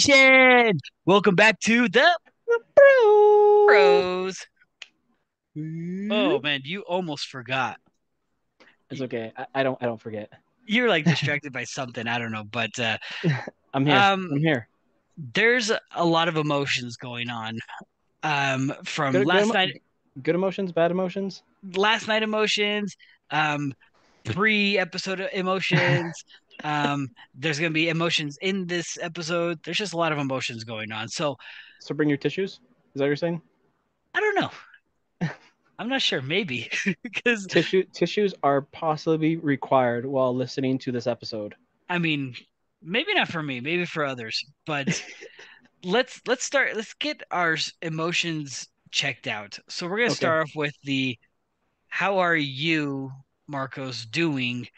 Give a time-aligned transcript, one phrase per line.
[0.00, 0.16] Football
[0.64, 0.78] Nation?
[1.06, 3.66] Welcome back to the Bro.
[3.66, 4.46] Bros.
[5.56, 7.78] Oh man, you almost forgot.
[8.90, 9.32] It's okay.
[9.36, 9.78] I, I don't.
[9.80, 10.30] I don't forget.
[10.66, 12.06] You're like distracted by something.
[12.06, 12.98] I don't know, but uh,
[13.74, 13.96] I'm here.
[13.96, 14.68] Um, I'm here.
[15.34, 17.58] there's a lot of emotions going on.
[18.22, 19.82] Um, from Good- good last emo- night,
[20.22, 21.42] Good emotions, bad emotions.
[21.74, 22.96] last night emotions,
[23.30, 23.72] um,
[24.24, 26.24] pre-episode emotions.
[26.64, 29.58] um, there's gonna be emotions in this episode.
[29.64, 31.08] There's just a lot of emotions going on.
[31.08, 31.36] So
[31.80, 32.52] So bring your tissues.
[32.52, 32.60] Is
[32.96, 33.42] that what you're saying?
[34.14, 34.50] I don't know.
[35.78, 36.22] I'm not sure.
[36.22, 36.70] Maybe
[37.02, 41.54] because Tissue tissues are possibly required while listening to this episode.
[41.88, 42.34] I mean,
[42.82, 45.02] maybe not for me, maybe for others, but
[45.84, 49.58] let's let's start let's get our emotions checked out.
[49.68, 50.16] So we're going to Okay.
[50.16, 51.18] start off with the
[51.88, 53.12] how are you
[53.48, 54.68] Marcos doing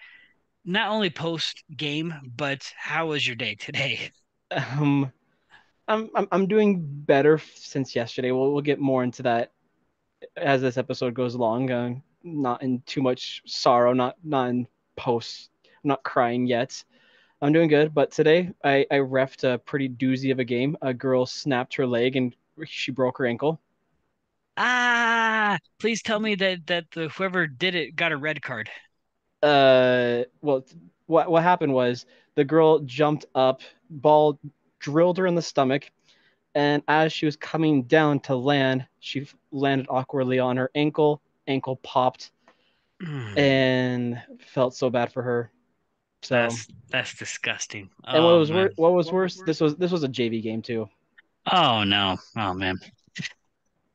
[0.64, 4.10] not only post game, but how was your day today?
[4.54, 5.10] Um,
[5.88, 8.32] I'm I'm I'm doing better since yesterday.
[8.32, 9.52] We'll we'll get more into that
[10.36, 11.70] as this episode goes along.
[11.70, 13.94] Uh, not in too much sorrow.
[13.94, 15.50] Not not in post.
[15.64, 16.84] I'm not crying yet.
[17.40, 20.76] I'm doing good, but today I I refed a pretty doozy of a game.
[20.82, 22.34] A girl snapped her leg and
[22.66, 23.60] she broke her ankle.
[24.56, 28.70] Ah, please tell me that that the whoever did it got a red card.
[29.42, 30.64] Uh well
[31.06, 34.38] what what happened was the girl jumped up ball
[34.78, 35.90] drilled her in the stomach
[36.54, 41.76] and as she was coming down to land she landed awkwardly on her ankle ankle
[41.76, 42.30] popped
[43.02, 45.50] Mm, and felt so bad for her
[46.22, 47.90] so That's that's disgusting.
[48.04, 50.62] and what Oh, was wor- what was worse this was this was a JV game
[50.62, 50.88] too
[51.50, 52.18] Oh no.
[52.36, 52.78] Oh man.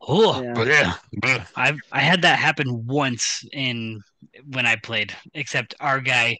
[0.08, 0.54] Oh, Yeah.
[0.56, 1.46] bleh, bleh.
[1.56, 4.02] I've I had that happen once in
[4.52, 6.38] when I played, except our guy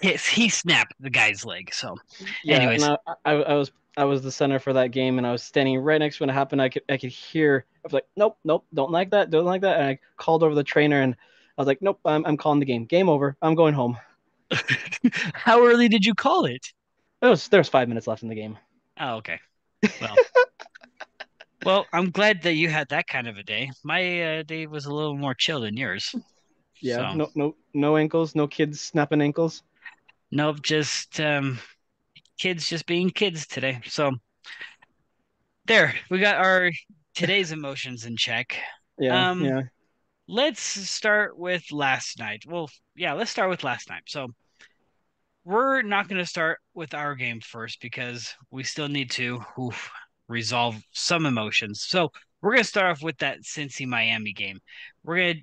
[0.00, 1.72] he, he snapped the guy's leg.
[1.72, 1.96] So
[2.42, 2.82] yeah Anyways.
[2.82, 5.42] and I, I, I was I was the center for that game and I was
[5.42, 8.06] standing right next to when it happened I could I could hear I was like
[8.16, 11.14] nope nope don't like that don't like that and I called over the trainer and
[11.14, 13.96] I was like nope I'm, I'm calling the game game over I'm going home
[15.34, 16.66] how early did you call it?
[17.20, 18.58] There was there was five minutes left in the game.
[18.98, 19.40] Oh, okay.
[20.00, 20.20] Well,
[21.64, 23.70] well, I'm glad that you had that kind of a day.
[23.84, 26.14] My uh, day was a little more chill than yours.
[26.80, 29.62] Yeah, So, no no no ankles, no kids snapping ankles.
[30.30, 31.58] nope, just um,
[32.38, 33.80] kids just being kids today.
[33.86, 34.12] So
[35.66, 36.70] there, we got our
[37.14, 38.58] today's emotions in check.
[38.98, 39.62] Yeah, Um, yeah.
[40.28, 42.44] Let's start with last night.
[42.46, 44.04] Well, yeah, let's start with last night.
[44.08, 44.28] So
[45.44, 49.90] we're not going to start with our game first because we still need to oof,
[50.28, 51.82] resolve some emotions.
[51.82, 52.10] So
[52.40, 54.60] we're going to start off with that Cincy Miami game.
[55.04, 55.42] We're going to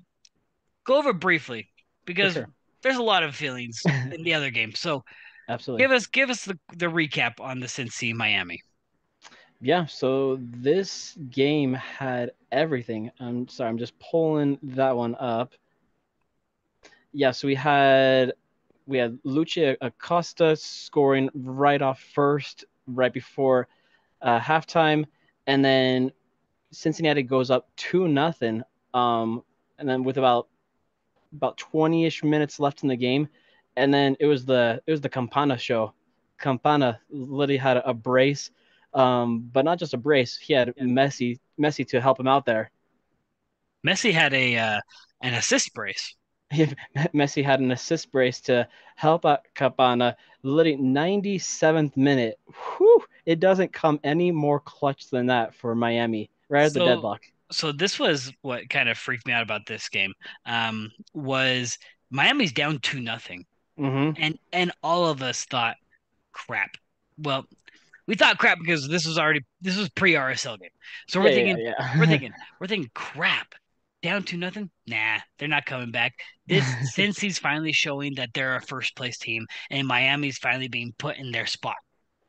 [0.84, 1.68] go over briefly
[2.04, 2.48] because sure.
[2.82, 3.80] there's a lot of feelings
[4.12, 4.74] in the other game.
[4.74, 5.04] So
[5.48, 5.84] Absolutely.
[5.84, 8.62] give us give us the, the recap on the Cincy Miami.
[9.62, 13.10] Yeah, so this game had everything.
[13.20, 15.52] I'm sorry, I'm just pulling that one up.
[17.12, 18.32] Yeah, so we had
[18.86, 23.68] we had Lucho Acosta scoring right off first, right before
[24.22, 25.06] uh, halftime,
[25.46, 26.12] and then
[26.72, 28.62] Cincinnati goes up two nothing.
[28.94, 29.42] Um,
[29.78, 30.48] and then with about
[31.32, 33.28] about 20ish minutes left in the game,
[33.76, 35.94] and then it was the it was the Campana show.
[36.38, 38.50] Campana literally had a, a brace,
[38.94, 40.36] um, but not just a brace.
[40.36, 42.70] He had Messi Messi to help him out there.
[43.86, 44.80] Messi had a uh,
[45.22, 46.16] an assist brace.
[46.52, 48.66] Messi had an assist brace to
[48.96, 50.16] help out Campana.
[50.42, 52.38] Literally 97th minute.
[52.76, 56.30] Whew, it doesn't come any more clutch than that for Miami.
[56.50, 57.22] Right at the deadlock.
[57.50, 60.12] so this was what kind of freaked me out about this game
[60.46, 61.78] um was
[62.10, 63.44] Miami's down two nothing
[63.76, 65.76] hmm and and all of us thought
[66.32, 66.76] crap
[67.18, 67.46] well
[68.06, 70.70] we thought crap because this was already this was pre RSL game
[71.08, 71.74] so we're Yeah, yeah, thinking yeah.
[71.94, 73.54] we're thinking we're thinking crap
[74.02, 76.14] down to nothing nah they're not coming back
[76.46, 81.16] this Cincy's finally showing that they're a first place team and Miami's finally being put
[81.18, 81.76] in their spot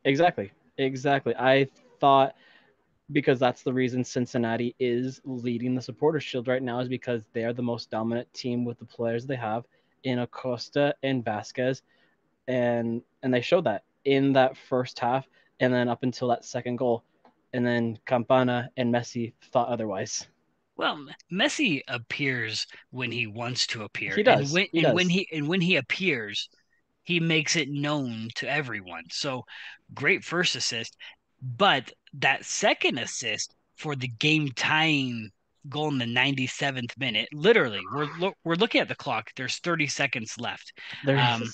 [0.04, 0.52] Exactly.
[0.82, 1.36] Exactly.
[1.36, 1.68] I
[2.00, 2.36] thought
[3.12, 7.54] because that's the reason Cincinnati is leading the supporter shield right now is because they're
[7.54, 9.66] the most dominant team with the players they have
[10.04, 11.82] in Acosta and Vazquez
[12.48, 15.28] and and they showed that in that first half
[15.60, 17.04] and then up until that second goal
[17.54, 20.28] and then Campana and Messi thought otherwise.
[20.78, 24.16] Well, Messi appears when he wants to appear.
[24.16, 24.54] He does.
[24.54, 26.50] And when, He and when he and when he appears,
[27.04, 29.04] he makes it known to everyone.
[29.12, 29.44] So
[29.94, 30.98] great first assist,
[31.42, 35.32] but that second assist for the game tying
[35.70, 39.32] goal in the 97th minute, literally, we're lo- we're looking at the clock.
[39.36, 40.74] There's 30 seconds left.
[41.04, 41.54] There's Um,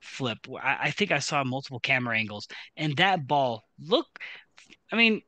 [0.00, 0.38] flip.
[0.62, 4.06] I, I think I saw multiple camera angles, and that ball look.
[4.92, 5.22] I mean,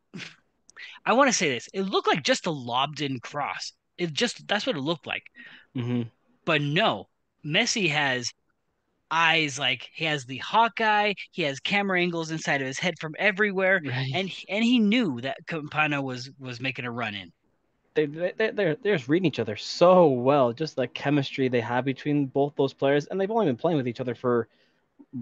[1.07, 1.69] I want to say this.
[1.73, 3.73] It looked like just a lobbed in cross.
[3.97, 5.25] It just that's what it looked like.
[5.75, 6.09] hmm
[6.47, 7.11] But no,
[7.45, 8.33] Messi has
[9.11, 11.15] eyes like he has the Hawkeye.
[11.33, 14.11] He has camera angles inside of his head from everywhere, Right.
[14.15, 17.33] and and he knew that Campana was was making a run in.
[17.95, 20.53] they, they they're they're just reading each other so well.
[20.53, 23.89] Just the chemistry they have between both those players, and they've only been playing with
[23.89, 24.49] each other for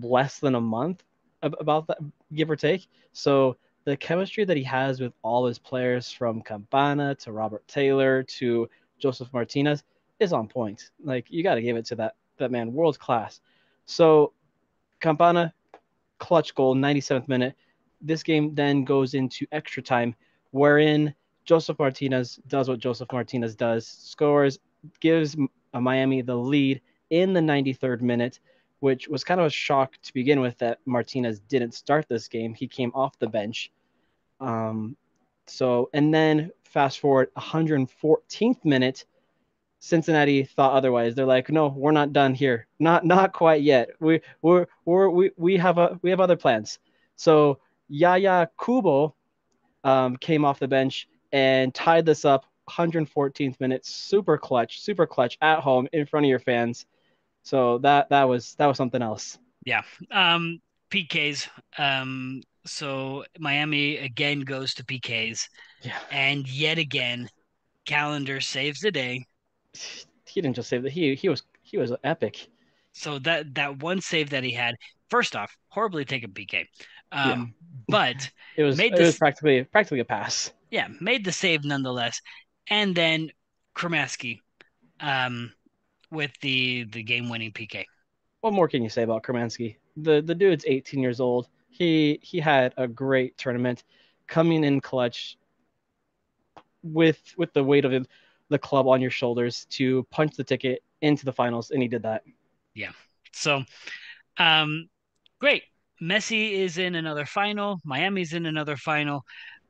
[0.03, 1.05] less than a month,
[1.43, 1.99] about that,
[2.35, 2.89] give or take.
[3.13, 8.23] So the chemistry that he has with all his players, from Campana to Robert Taylor
[8.25, 9.85] to Josef Martinez,
[10.21, 10.91] is on point.
[11.05, 13.41] Like you got to give it to that that man, world class.
[13.87, 14.33] So
[15.01, 15.53] Campana,
[16.19, 17.55] clutch goal, 97th minute.
[18.01, 20.15] This game then goes into extra time,
[20.51, 21.15] wherein
[21.45, 24.59] Josef Martinez does what Josef Martinez does, scores,
[25.01, 25.37] gives
[25.75, 28.41] uh, Miami the lead in the 93rd minute,
[28.81, 32.55] which was kind of a shock to begin with that Martinez didn't start this game.
[32.55, 33.71] He came off the bench.
[34.41, 34.97] Um,
[35.47, 39.05] so, and then fast forward 114th minute,
[39.85, 41.15] Cincinnati thought otherwise.
[41.15, 42.67] They're like, no, we're not done here.
[42.79, 43.91] Not not quite yet.
[44.01, 46.79] We we're, we're we we have a we have other plans.
[47.17, 47.59] So
[47.91, 49.15] Yuya Kubo
[49.85, 55.37] um, came off the bench and tied this up 114th minute, super clutch, super clutch
[55.43, 56.87] at home in front of your fans.
[57.43, 59.39] So that that was that was something else.
[59.67, 59.83] Yeah.
[60.11, 61.47] Um, PKs.
[61.77, 65.49] Um, so Miami again goes to PKs,
[65.83, 67.29] Yeah, and yet again,
[67.85, 69.27] Callender saves the day.
[70.27, 70.93] He didn't just save that.
[70.93, 72.49] He he was he was epic.
[72.93, 74.77] So that that one save that he had,
[75.11, 76.67] first off, horribly taken PK.
[77.13, 77.55] Um,
[77.89, 80.53] but It was Made it was practically practically a pass.
[80.71, 82.21] yeah, made the save nonetheless.
[82.69, 83.31] And then
[83.77, 84.41] Cremaschi,
[85.01, 85.53] um,
[86.11, 87.85] with the the game winning PK.
[88.41, 89.77] What more can you say about Cremaschi?
[89.97, 91.49] The the dude's 18 years old.
[91.69, 93.83] He he had a great tournament,
[94.27, 95.37] coming in clutch
[96.83, 98.07] with with the weight of the,
[98.51, 102.03] the club on your shoulders to punch the ticket into the finals, and he did
[102.03, 102.23] that.
[102.75, 102.93] Yeah.
[103.33, 103.65] So,
[104.39, 104.89] um,
[105.41, 105.63] great.
[106.03, 107.81] Messi is in another final.
[107.85, 109.25] Miami's in another final.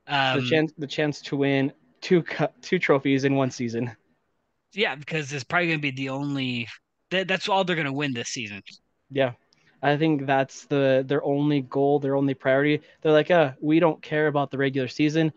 [0.07, 3.95] Um, the chance the chance to win two cu- two trophies in one season.
[4.73, 6.69] yeah, because it's probably going to be the only.
[7.11, 8.63] That, that's all they're going to win this season.
[9.11, 9.33] Yeah.
[9.83, 12.81] I think that's the their only goal, their only priority.
[13.03, 15.31] They're like, uh, we don't care about the regular season.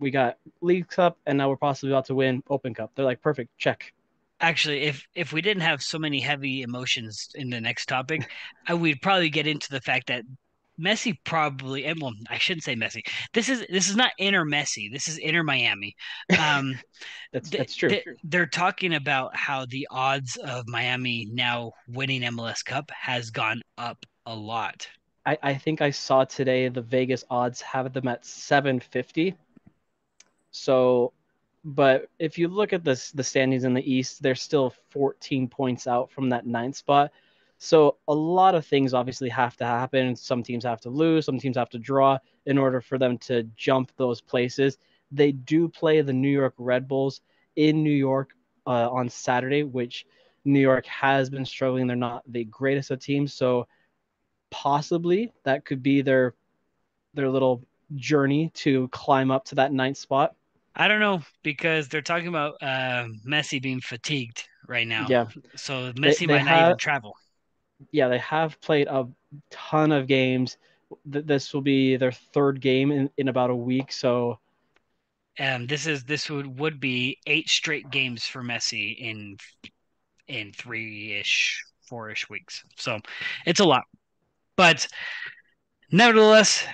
[0.00, 2.90] We got League Cup, and now we're possibly about to win Open Cup.
[2.94, 3.92] They're like, perfect, check.
[4.40, 8.28] Actually, if if we didn't have so many heavy emotions in the next topic,
[8.66, 10.24] I would probably get into the fact that
[10.80, 13.02] Messi probably, and well, I shouldn't say Messi.
[13.34, 14.90] This is this is not inner Messi.
[14.90, 15.94] This is Inter Miami.
[16.38, 16.78] Um,
[17.32, 17.90] That's that's true.
[17.90, 23.60] th- they're talking about how the odds of Miami now winning MLS Cup has gone
[23.78, 24.88] up a lot.
[25.26, 29.36] I, I think I saw today the Vegas odds have them at 750.
[30.50, 31.12] So,
[31.64, 35.86] but if you look at this the standings in the East, they're still 14 points
[35.86, 37.12] out from that ninth spot.
[37.58, 40.16] So a lot of things obviously have to happen.
[40.16, 43.42] Some teams have to lose, some teams have to draw in order for them to
[43.54, 44.78] jump those places.
[45.12, 47.20] They do play the New York Red Bulls
[47.56, 48.30] in New York
[48.66, 50.06] uh, on Saturday, which
[50.46, 51.86] New York has been struggling.
[51.86, 53.66] They're not the greatest of teams, so
[54.50, 56.34] possibly that could be their
[57.14, 57.62] their little
[57.96, 60.34] journey to climb up to that ninth spot.
[60.74, 65.08] I don't know because they're talking about uh, Messi being fatigued right now.
[65.08, 67.16] Yeah, So Messi they might not even travel.
[67.92, 69.06] yeah, they have played a
[69.50, 70.58] ton of games.
[71.04, 74.38] This will be their third game in, in about a week, so
[75.38, 79.36] Um, this is this would would be eight straight games for Messi in
[80.28, 82.64] in three ish, four ish weeks.
[82.76, 83.00] So
[83.46, 83.84] it's a lot,
[84.56, 84.86] but
[85.92, 86.64] nevertheless,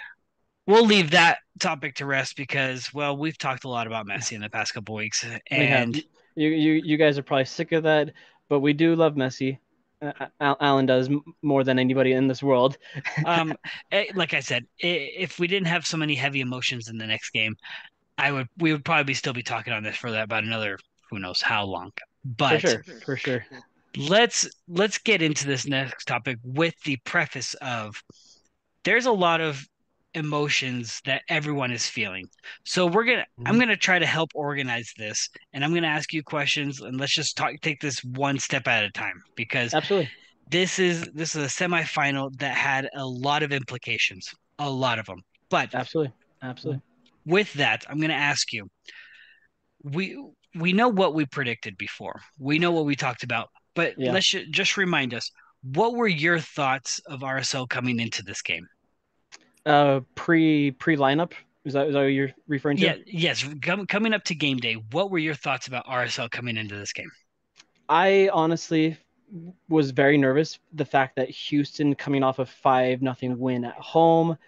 [0.67, 4.41] we'll leave that topic to rest because well, we've talked a lot about Messi in
[4.41, 5.97] the past couple weeks, we and
[6.35, 8.13] you, you you guys are probably sick of that,
[8.49, 9.59] but we do love Messi.
[10.03, 10.27] Uh,
[10.61, 11.09] Alan does
[11.43, 12.77] more than anybody in this world.
[13.25, 13.55] um,
[13.93, 17.31] eh, like I said, if we didn't have so many heavy emotions in the next
[17.31, 17.57] game,
[18.19, 20.79] I would we would probably still be talking on this for that about another
[21.11, 21.93] who knows how long.
[21.97, 23.47] for But sure, for sure.
[23.97, 28.03] let's let's get into this next topic with the preface of
[28.85, 29.67] there's a lot of
[30.17, 32.27] emotions that everyone is feeling.
[32.65, 33.61] So we're gonna I'm Mhm.
[33.61, 37.37] gonna try to help organize this and I'm gonna ask you questions and let's just
[37.37, 40.11] talk take this one step at a time because Absolutely.
[40.51, 45.07] this is this is a semifinal that had a lot of implications, a lot of
[45.07, 45.21] them.
[45.51, 46.13] But Absolutely.
[46.43, 46.83] Absolutely.
[47.25, 48.69] with that, I'm going to ask you.
[49.83, 50.17] We
[50.55, 52.21] we know what we predicted before.
[52.39, 54.13] We know what we talked about, but Yeah.
[54.13, 55.31] let's ju- just remind us
[55.63, 58.67] what were your thoughts of RSL coming into this game?
[59.67, 61.33] Uh, pre pre lineup
[61.67, 62.85] is that is that what you're referring to?
[62.85, 63.45] Yeah, yes.
[63.61, 66.93] Com- coming up to game day, what were your thoughts about RSL coming into this
[66.93, 67.11] game?
[67.89, 68.97] I honestly
[69.69, 70.61] was very nervous.
[70.75, 74.39] The fact that Houston coming off a five nothing win at home,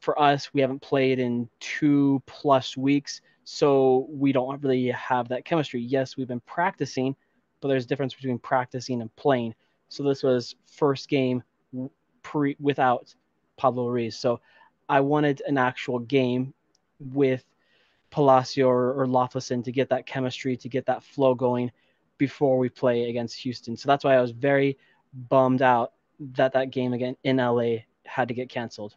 [0.00, 5.44] for us, we haven't played in two plus weeks, so we don't really have that
[5.44, 5.80] chemistry.
[5.80, 7.14] Yes, we've been practicing,
[7.60, 9.54] but there's a difference between practicing and playing.
[9.88, 11.44] So this was first game
[12.22, 13.14] pre without
[13.60, 14.16] Pablo Ruiz.
[14.18, 14.40] So
[14.88, 16.54] I wanted an actual game
[16.98, 17.44] with
[18.10, 19.06] Palacio or, or
[19.64, 21.70] to get that chemistry, to get that flow going
[22.18, 23.76] before we play against Houston.
[23.76, 24.78] So that's why I was very
[25.28, 25.92] bummed out
[26.36, 28.96] that that game again in LA had to get canceled.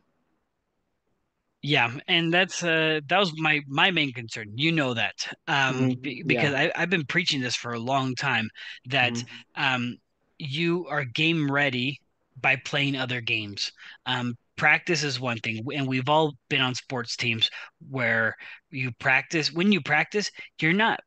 [1.61, 4.51] Yeah, and that's uh that was my my main concern.
[4.55, 5.15] You know that.
[5.47, 6.53] Um Mhm, because Yeah.
[6.53, 8.49] I I've been preaching this for a long time
[8.85, 9.97] that Mhm, um
[10.37, 12.01] you are game ready
[12.39, 13.71] by playing other games.
[14.05, 17.49] Um practice is one thing and we've all been on sports teams
[17.89, 18.35] where
[18.69, 20.29] you practice when you practice
[20.59, 20.99] you're not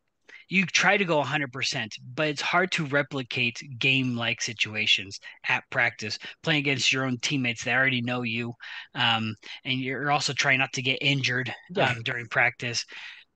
[0.48, 6.18] you try to go 100%, but it's hard to replicate game like situations at practice,
[6.42, 8.54] playing against your own teammates that already know you.
[8.94, 9.34] Um,
[9.64, 11.90] and you're also trying not to get injured Yeah.
[11.90, 12.84] um, during practice.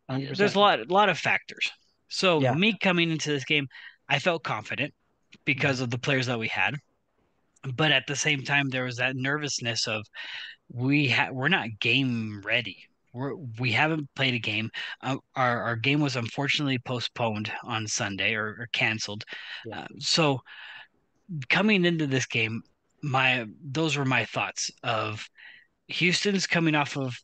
[0.09, 0.55] There's 100%.
[0.55, 1.71] a lot, a lot of factors.
[2.09, 2.55] So, Yeah.
[2.55, 3.67] me coming into this game,
[4.09, 4.95] I felt confident
[5.45, 6.77] because of the players that we had.
[7.75, 10.07] But at the same time, there was that nervousness of
[10.73, 12.85] we ha- we're not game ready.
[13.13, 14.71] We're we haven't played a game.
[15.03, 19.25] Uh, our our game was unfortunately postponed on Sunday or, or canceled.
[19.67, 19.81] Yeah.
[19.81, 20.41] Uh, so
[21.49, 22.63] coming into this game,
[23.03, 25.29] my those were my thoughts of
[25.89, 27.17] Houston's coming off of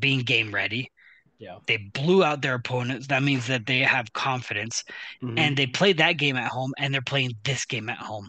[0.00, 0.90] being game ready.
[1.38, 1.58] Yeah.
[1.66, 3.08] They blew out their opponents.
[3.08, 4.84] That means that they have confidence,
[5.22, 8.28] Mhm, and they played that game at home, and they're playing this game at home.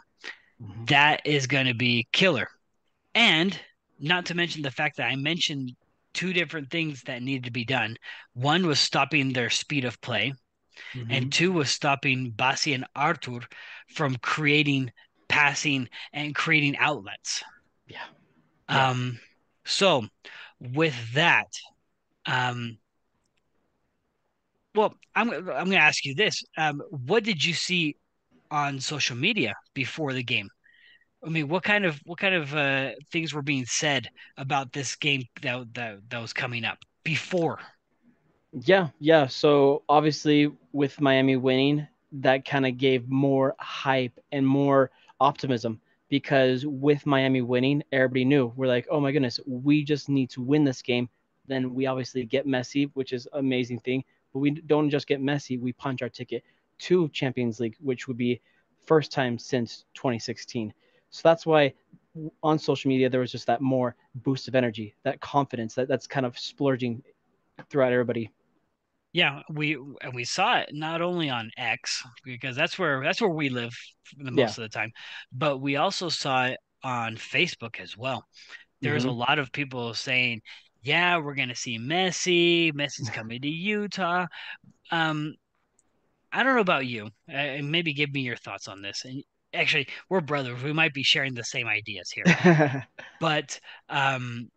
[0.61, 0.87] Mhm.
[0.87, 2.47] That is going to be killer.
[3.15, 3.59] And
[3.99, 5.75] not to mention the fact that I mentioned
[6.13, 7.97] two different things that needed to be done.
[8.33, 10.33] One was stopping their speed of play,
[10.93, 11.11] Mhm.
[11.11, 13.41] and two was stopping Bassi and Artur
[13.93, 14.91] from creating
[15.27, 17.43] passing and creating outlets.
[17.87, 18.05] Yeah.
[18.69, 18.89] Yeah.
[18.89, 19.19] Um,
[19.65, 20.07] so
[20.59, 21.47] with that,
[22.25, 22.77] um,
[24.75, 27.97] well, I'm I'm going to ask you this: um, what did you see
[28.53, 30.49] on social media before the game?
[31.25, 34.07] I mean, what kind of what kind of uh, things were being said
[34.37, 37.59] about this game that that, that was coming up before?
[38.51, 39.27] Yeah, yeah.
[39.27, 45.79] So obviously, with Miami winning, that kind of gave more hype and more optimism
[46.09, 50.41] because with Miami winning, everybody knew we're like, oh my goodness, we just need to
[50.41, 51.09] win this game.
[51.47, 54.03] Then we obviously get Messi, which is amazing thing.
[54.31, 56.43] But we don't just get Messi; we punch our ticket
[56.79, 58.41] to Champions League, which would be
[58.85, 60.73] first time since 2016.
[61.09, 61.73] So that's why
[62.43, 66.07] on social media there was just that more boost of energy, that confidence, that that's
[66.07, 67.03] kind of splurging
[67.69, 68.31] throughout everybody.
[69.11, 73.29] Yeah, we and we saw it not only on X because that's where that's where
[73.29, 73.71] we live
[74.17, 74.31] the Yeah.
[74.31, 74.91] most of the time,
[75.31, 78.25] but we also saw it on Facebook as well.
[78.81, 79.17] There's a Mhm.
[79.17, 80.41] lot of people saying,
[80.83, 82.73] "Yeah, we're gonna see Messi.
[82.73, 84.27] Messi's coming to Utah."
[84.91, 85.35] Um,
[86.33, 87.07] I don't know about you.
[87.29, 89.05] Uh, and maybe give me your thoughts on this.
[89.05, 89.23] And
[89.53, 90.63] actually, we're brothers.
[90.63, 92.85] We might be sharing the same ideas here.
[93.19, 93.59] But
[93.89, 94.49] um,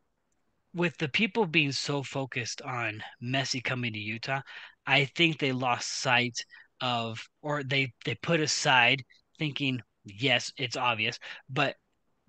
[0.74, 4.42] with the people being so focused on Messi coming to Utah,
[4.86, 6.44] I think they lost sight
[6.80, 9.04] of, or they they put aside
[9.38, 11.18] thinking, yes, it's obvious,
[11.48, 11.76] but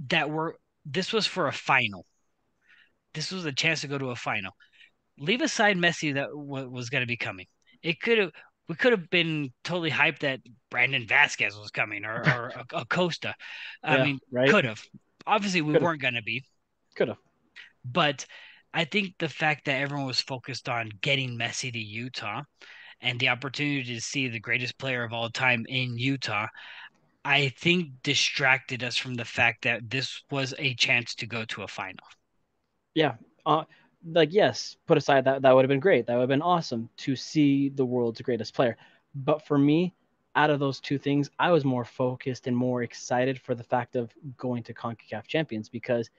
[0.09, 0.53] that we're
[0.85, 2.05] this was for a final.
[3.13, 4.53] This was a chance to go to a final.
[5.19, 7.47] Leave aside Messi that w- was going to be coming.
[7.83, 8.31] It could have
[8.67, 13.35] we could have been totally hyped that Brandon Vazquez was coming or, or Acosta.
[13.83, 14.57] I Yeah, mean, right?
[14.57, 14.81] could have.
[15.25, 15.75] Obviously, we Could've.
[15.75, 16.45] weren't going to be.
[16.95, 17.17] Could have.
[17.85, 18.27] But
[18.71, 22.43] I think the fact that everyone was focused on getting Messi to Utah
[23.01, 26.47] and the opportunity to see the greatest player of all time in Utah,
[27.25, 31.63] I think distracted us from the fact that this was a chance to go to
[31.63, 32.07] a final.
[32.93, 33.15] Yeah.
[33.45, 33.63] Uh,
[34.05, 36.05] like yes, put aside that that would have been great.
[36.07, 38.77] That would have been awesome to see the world's greatest player.
[39.15, 39.93] But for me,
[40.35, 43.95] out of those two things, I was more focused and more excited for the fact
[43.95, 46.09] of going to CONCACAF Champions because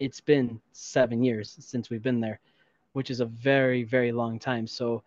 [0.00, 2.40] it's been seven years since we've been there,
[2.92, 4.66] which is a very, very long time.
[4.66, 5.02] So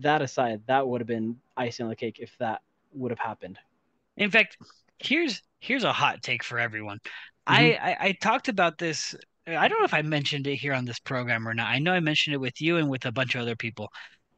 [0.00, 2.62] that aside, that would have been icing on the cake if that
[2.92, 3.58] would have happened.
[4.16, 4.58] In fact,
[4.98, 7.00] here's here's a hot take for everyone.
[7.48, 7.72] Mhm.
[7.72, 9.14] I, I I talked about this.
[9.46, 11.68] I don't know if I mentioned it here on this program or not.
[11.68, 13.88] I know I mentioned it with you and with a bunch of other people.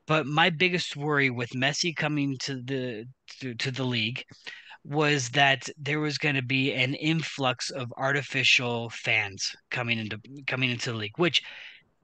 [0.07, 3.07] But my biggest worry with Messi coming to the
[3.41, 4.25] to, to the league
[4.85, 10.71] was that there was going to be an influx of artificial fans coming into coming
[10.71, 11.43] into the league, which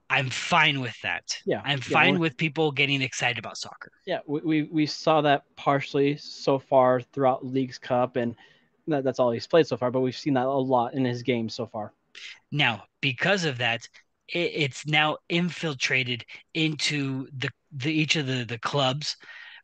[0.09, 1.23] I'm fine with that.
[1.45, 3.91] Yeah, I'm yeah, fine with people getting excited about soccer.
[4.05, 8.35] Yeah, we, we, we saw that partially so far throughout League's Cup, and
[8.87, 9.91] that, that's all he's played so far.
[9.91, 11.93] But we've seen that a lot in his games so far.
[12.51, 13.87] Now, because of that,
[14.27, 19.17] it, it's now infiltrated into the, the each of the the clubs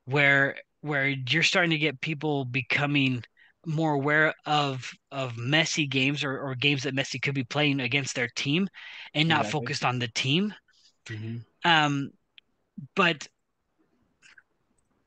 [0.05, 3.23] where where you're starting to get people becoming
[3.65, 8.15] more aware of of Messi games or, or games that Messi could be playing against
[8.15, 8.67] their team
[9.13, 9.51] and not Exactly.
[9.51, 10.53] focused on the team.
[11.09, 11.37] Mm-hmm.
[11.63, 12.11] Um,
[12.95, 13.27] but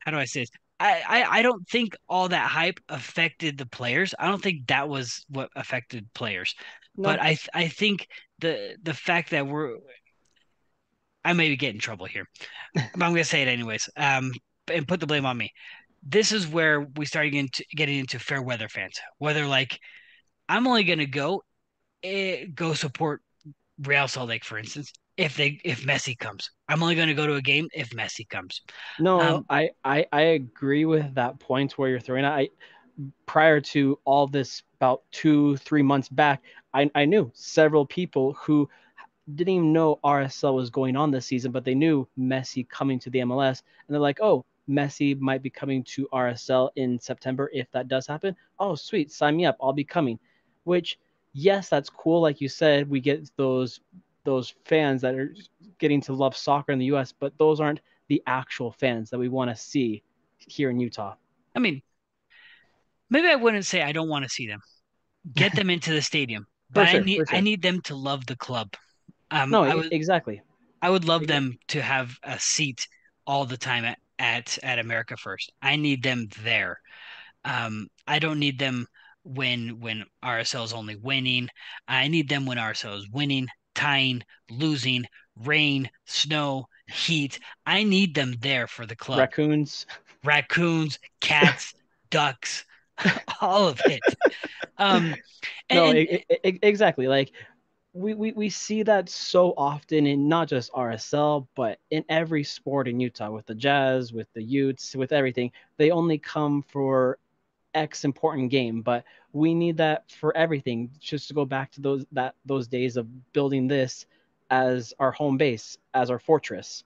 [0.01, 0.51] how do I say this?
[0.79, 4.15] I, I, I don't think all that hype affected the players.
[4.19, 6.55] I don't think that was what affected players.
[6.97, 8.07] No, But I th- I think
[8.39, 9.77] the the fact that we're
[11.25, 12.27] I may get in trouble here,
[12.75, 13.89] but I'm gonna say it anyways.
[13.97, 14.33] Um,
[14.73, 15.53] and put the blame on me.
[16.03, 18.99] This is where we started getting into, getting into fair weather fans.
[19.19, 19.79] Whether like
[20.49, 21.43] I'm only gonna go
[22.03, 23.23] eh, go support
[23.83, 26.51] Real Salt Lake, for instance, if they if Messi comes.
[26.69, 28.63] I'm only gonna go to a game if Messi comes.
[28.99, 32.25] no, um, I, I I agree with that point where you're throwing.
[32.25, 32.33] at.
[32.33, 32.49] I
[33.27, 36.43] prior to all this, about two three months back,
[36.75, 38.69] I I knew several people who
[39.35, 43.11] didn't even know RSL was going on this season, but they knew Messi coming to
[43.11, 47.71] the MLS, and they're like, oh, Messi might be coming to RSL in September if
[47.73, 48.37] that does happen.
[48.59, 50.19] Oh, sweet, sign me up, I'll be coming.
[50.65, 50.99] Which,
[51.33, 52.21] yes, that's cool.
[52.21, 53.81] Like you said, we get those
[54.25, 55.35] those fans that are
[55.79, 59.29] getting to love soccer in the US, but those aren't the actual fans that we
[59.29, 60.03] want to see
[60.37, 61.15] here in Utah.
[61.55, 61.83] I mean,
[63.09, 64.61] maybe I wouldn't say I don't want to see them.
[65.35, 67.27] Get them into the stadium, but sure, I need sure.
[67.29, 68.75] I need them to love the club.
[69.31, 70.43] Um, No, I would exactly.
[70.83, 72.87] I would love Exa- them to have a seat
[73.27, 75.53] all the time at at, at America First.
[75.63, 76.81] I need them there.
[77.45, 78.87] Um, I don't need them
[79.25, 81.49] when when RSL is only winning.
[81.89, 85.05] I need them when RSL is winning, tying, losing,
[85.37, 87.39] rain, snow, heat.
[87.67, 89.19] I need them there for the club.
[89.19, 89.87] Raccoons.
[90.25, 91.75] Raccoons, cats,
[92.11, 92.65] ducks,
[93.41, 94.01] all of it.
[94.79, 95.15] Um,
[95.69, 97.09] and, no, e- e- exactly.
[97.09, 97.33] Like
[97.93, 102.89] we, we we see that so often in not just RSL, but in every sport
[102.89, 105.51] in Utah, with the Jazz, with the Utes, with everything.
[105.77, 107.19] They only come for
[107.75, 110.91] X important game, but we need that for everything.
[111.01, 114.07] Just to go back to those that those days of building this
[114.51, 116.85] as our home base, as our fortress.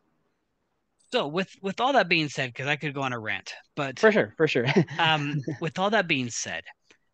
[1.12, 3.98] So with with all that being said, because I could go on a rant, but
[4.00, 4.66] For sure, for sure.
[4.98, 6.64] um, with all that being said,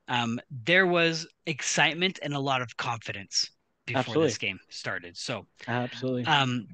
[0.08, 3.50] um, there was excitement and a lot of confidence
[3.86, 4.18] before Absolutely.
[4.18, 5.16] this game started.
[5.16, 6.26] So, Absolutely.
[6.26, 6.66] um,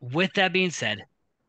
[0.00, 1.00] with that being said,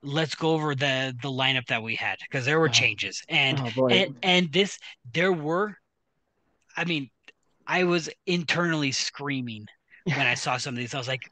[0.03, 2.69] let's go over the the lineup that we had because there were Oh.
[2.69, 4.79] changes and oh and and this
[5.13, 5.75] there were,
[6.77, 7.09] I mean,
[7.67, 9.67] I was internally screaming
[10.11, 10.93] when I saw some of these.
[10.95, 11.23] I was like,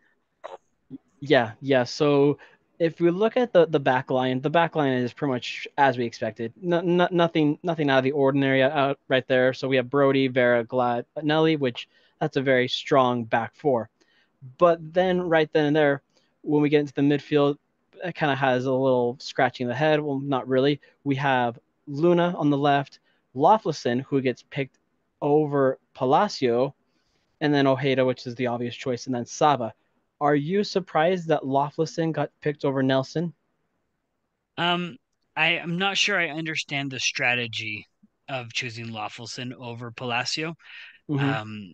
[1.20, 1.84] Yeah, yeah.
[1.84, 2.38] So
[2.82, 6.00] if we look at the the back line, the back line is pretty much as
[6.00, 6.52] we expected.
[6.60, 9.54] No, no, nothing nothing out of the ordinary out right there.
[9.54, 11.88] So we have Brody, Vera, Glad, Nelly, which
[12.20, 13.89] that's a very strong back four.
[14.58, 16.02] But then right then and there,
[16.41, 17.58] when we get into the midfield,
[18.04, 20.00] it kind of has a little scratching the head.
[20.00, 20.82] Well, not really.
[21.04, 22.98] We have Luna on the left,
[23.36, 24.80] Löffelsend, who gets picked
[25.22, 26.74] over Palacio,
[27.41, 29.72] and then Ojeda, which is the obvious choice, and then Sava.
[30.22, 33.34] Are you surprised that Löffelsend got picked over Nelson?
[34.58, 34.98] um,
[35.36, 37.88] I am not sure I understand the strategy
[38.28, 40.56] of choosing Löffelsend over Palacio.
[41.10, 41.38] Mhm.
[41.38, 41.74] Um,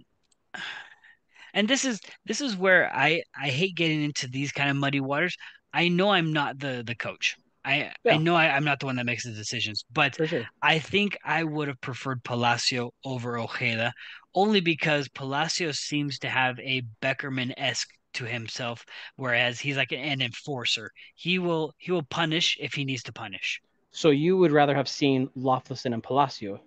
[1.53, 4.99] and this is this is where I I hate getting into these kind of muddy
[4.99, 5.35] waters.
[5.73, 7.35] I know I'm not the the coach.
[7.65, 8.13] I Yeah.
[8.13, 10.49] I know I, I'm not the one that makes the decisions, but sure.
[10.61, 13.93] I think I would have preferred Palacio over Ojeda,
[14.35, 20.21] only because Palacio seems to have a Beckerman esque to himself, whereas he's like an
[20.21, 20.91] enforcer.
[21.15, 23.61] He will he will punish if he needs to punish.
[23.91, 26.59] So you would rather have seen Löffelsend and Palacio.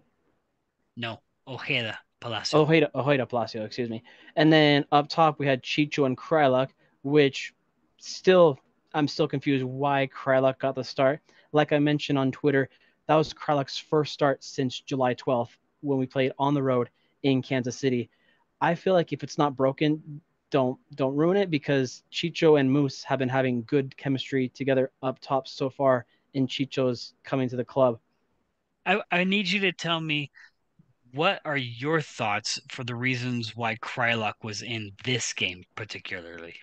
[0.96, 2.60] No, Ojeda, Palacio.
[2.60, 4.02] Ojeda, Ojeda Palacio, excuse me.
[4.36, 6.70] And then up top we had Chicho and Kreilach,
[7.02, 7.52] which
[7.98, 8.58] still
[8.94, 11.20] I'm still confused why Kreilach got the start.
[11.52, 12.68] Like I mentioned on Twitter,
[13.06, 16.90] that was Kreilach's first start since July 12th when we played on the road
[17.22, 18.08] in Kansas City.
[18.60, 23.02] I feel like if it's not broken, don't don't ruin it because Chicho and Moose
[23.04, 27.64] have been having good chemistry together up top so far in Chicho's coming to the
[27.64, 27.98] club.
[28.86, 30.30] I, I need you to tell me
[31.12, 36.54] what are your thoughts for the reasons why Kreilach was in this game particularly?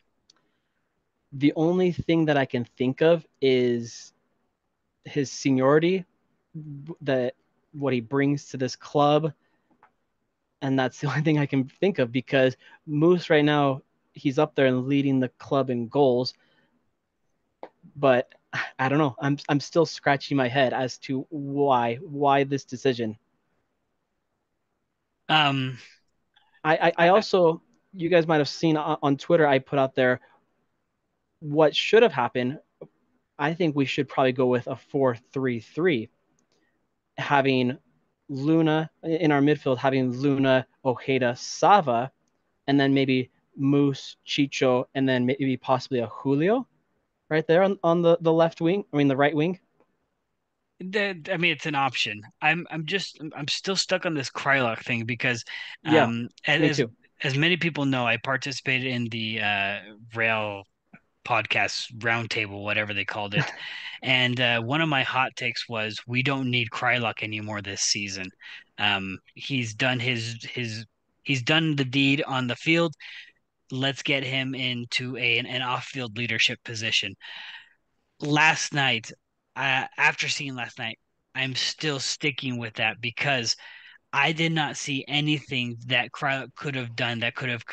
[1.34, 4.14] the only thing that I can think of is
[5.06, 6.06] his seniority
[7.02, 7.36] that
[7.74, 9.32] what he brings to this club.
[10.62, 13.82] And that's the only thing I can think of because Moose right now
[14.14, 16.34] he's up there and leading the club in goals.
[17.96, 18.34] But
[18.80, 19.16] I don't know.
[19.20, 23.18] I'm I'm still scratching my head as to why why this decision.
[25.30, 25.78] Um,
[26.64, 27.62] I I, I also
[27.94, 30.20] you guys might have seen on, Twitter I put out there
[31.40, 32.60] what should have happened.
[33.40, 36.10] I think we should probably go with a four-three-three,
[37.18, 37.78] having
[38.30, 42.12] Luna in our midfield, having Luna, Ojeda, Sava,
[42.68, 46.68] and then maybe Moose, Chicho, and then maybe possibly a Julio
[47.30, 48.86] right there on, on the, the left wing.
[48.94, 49.60] I mean, the right wing.
[50.80, 52.22] The, I mean, it's an option.
[52.42, 55.44] I'm I'm just I'm still stuck on this Kreilach thing because
[55.86, 56.84] um yeah, me as
[57.24, 59.80] as many people know, I participated in the uh
[60.14, 60.66] rail
[61.28, 63.46] podcast roundtable, whatever they called it.
[64.02, 68.30] and uh, one of my hot takes was we don't need Kreilach anymore this season.
[68.78, 70.86] Um, he's done his his
[71.24, 72.94] he's done the deed on the field.
[73.72, 77.16] Let's get him into a an, an off field leadership position.
[78.20, 79.12] Last night,
[79.56, 80.98] uh, after seeing last night,
[81.36, 83.56] I'm still sticking with that because
[84.14, 87.64] I did not see anything that Kreilach could have done that could have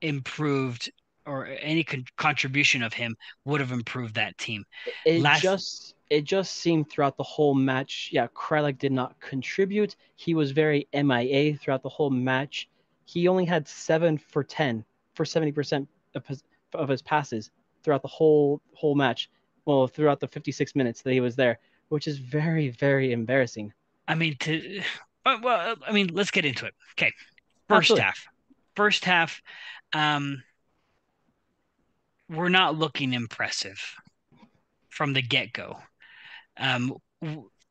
[0.00, 0.90] improved
[1.26, 4.64] or any con- contribution of him would have improved that team.
[5.04, 5.42] It Last...
[5.42, 8.10] just it just seemed throughout the whole match.
[8.12, 9.96] Yeah, Kreilach did not contribute.
[10.16, 12.68] He was very MIA throughout the whole match.
[13.04, 16.42] He only had seven for ten for seventy percent of his,
[16.74, 17.50] of his passes
[17.82, 19.30] throughout the whole whole match.
[19.64, 21.58] Well, throughout the fifty six minutes that he was there,
[21.88, 23.72] which is very very embarrassing.
[24.08, 24.82] I mean, to
[25.24, 26.74] well, I mean, let's get into it.
[26.98, 27.12] Okay,
[27.68, 28.02] first Absolutely.
[28.02, 28.26] half.
[28.74, 29.42] First half.
[29.94, 30.42] Um,
[32.32, 33.80] we're not looking impressive
[34.88, 35.78] from the get go.
[36.56, 36.94] Um,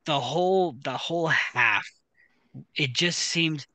[0.05, 1.85] the whole the whole half,
[2.75, 3.65] it just seemed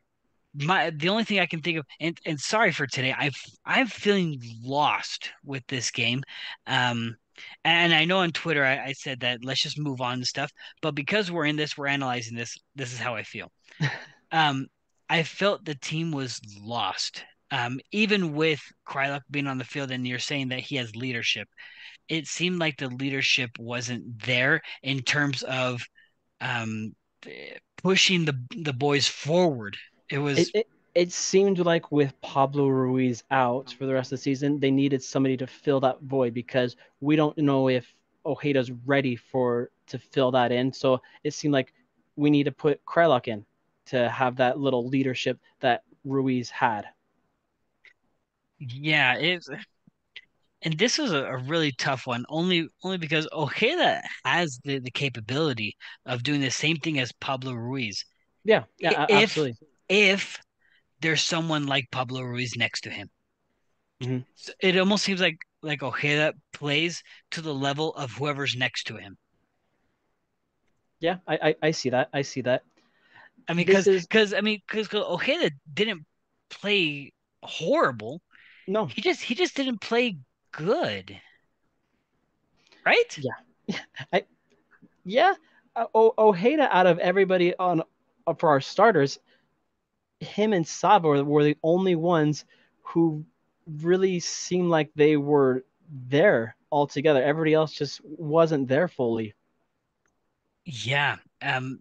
[0.54, 3.86] my the only thing I can think of, and and sorry for today, I've I'm
[3.86, 6.22] feeling lost with this game.
[6.66, 7.16] Um,
[7.64, 10.50] and I know on Twitter I, I said that let's just move on and stuff,
[10.80, 12.56] but because we're in this, we're analyzing this.
[12.74, 13.52] This is how I feel.
[14.32, 14.66] um,
[15.08, 20.06] I felt the team was lost um, even with Kreilach being on the field and
[20.06, 21.48] you're saying that he has leadership,
[22.08, 25.82] it seemed like the leadership wasn't there in terms of
[26.40, 26.94] um,
[27.82, 29.76] pushing the the boys forward.
[30.10, 30.38] It was.
[30.38, 34.58] It, it, it seemed like with Pablo Ruiz out for the rest of the season,
[34.58, 37.86] they needed somebody to fill that void because we don't know if
[38.24, 40.72] Ojeda's ready for to fill that in.
[40.72, 41.74] So it seemed like
[42.16, 43.44] we need to put Kreilach in
[43.86, 46.86] to have that little leadership that Ruiz had.
[48.58, 49.48] Yeah, it's
[50.62, 54.90] and this was a, a, really tough one, only only because Ojeda has the, the
[54.90, 58.04] capability of doing the same thing as Pablo Ruiz.
[58.44, 59.56] Yeah, yeah, if, absolutely.
[59.88, 60.38] If
[61.00, 63.10] there's someone like Pablo Ruiz next to him,
[64.02, 64.18] mm-hmm.
[64.34, 68.96] so it almost seems like like Ojeda plays to the level of whoever's next to
[68.96, 69.16] him.
[71.00, 72.08] Yeah, I I, I see that.
[72.12, 72.62] I see that.
[73.46, 74.34] I mean, because because is...
[74.34, 76.06] I mean, because Ojeda didn't
[76.48, 78.22] play horrible
[78.66, 80.18] no, he just he just didn't play
[80.52, 81.20] good,
[82.84, 83.18] right?
[83.18, 83.76] Yeah,
[84.12, 84.24] I,
[85.04, 85.34] yeah.
[85.76, 87.82] Uh, o- Ojeda out of everybody on
[88.26, 89.18] uh, for our starters,
[90.20, 90.66] him and
[91.02, 92.44] were, were the only ones
[92.82, 93.24] who
[93.66, 97.22] really seemed like they were there altogether.
[97.22, 99.34] Everybody else just wasn't there fully.
[100.64, 101.80] Yeah, um,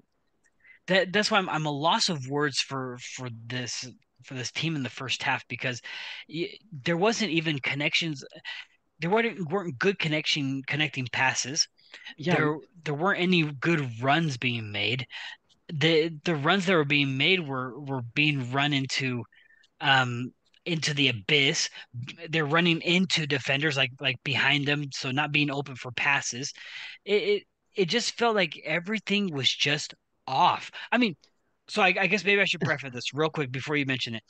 [0.88, 3.88] that that's why I'm I'm a loss of words for for this
[4.26, 5.82] for this team in the first half because
[6.84, 8.24] there wasn't even connections.
[9.00, 11.68] There weren't weren't good connection connecting passes.
[12.18, 12.36] Yeah.
[12.36, 15.06] There there weren't any good runs being made.
[15.74, 19.24] The the runs that were being made were were being run into
[19.82, 20.34] um
[20.66, 21.70] into the abyss.
[22.30, 26.54] They're running into defenders like like behind them, so not being open for passes.
[27.06, 27.44] It it,
[27.76, 29.94] it just felt like everything was just
[30.28, 30.72] off.
[30.92, 31.16] I mean,
[31.68, 34.24] so I, I guess maybe I should preface this real quick before you mention it.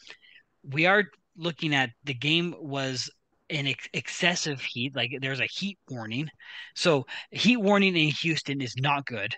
[0.63, 1.05] We are
[1.37, 3.09] looking at the game was
[3.49, 6.29] in ex- excessive heat, like there's a heat warning.
[6.73, 9.35] So heat warning in Houston is not good.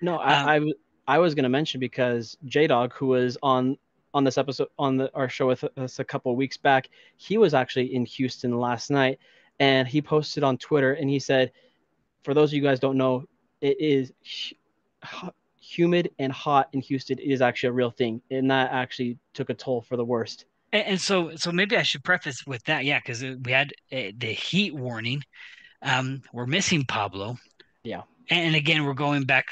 [0.00, 0.72] No, I um,
[1.06, 3.76] I, I was going to mention because J Dog, who was on
[4.12, 7.52] on this episode on the, our show with us a couple weeks back, he was
[7.52, 9.18] actually in Houston last night,
[9.58, 11.50] and he posted on Twitter and he said,
[12.22, 13.24] for those of you guys don't know,
[13.60, 14.12] it is
[15.64, 19.54] humid and hot in Houston is actually a real thing, and that actually took a
[19.54, 20.44] toll for the worst.
[20.72, 24.12] And, and so, so maybe I should preface with that, yeah, because we had uh,
[24.18, 25.22] the heat warning.
[25.82, 27.36] Um, we're missing Pablo.
[27.82, 29.46] Yeah, and again, we're going back.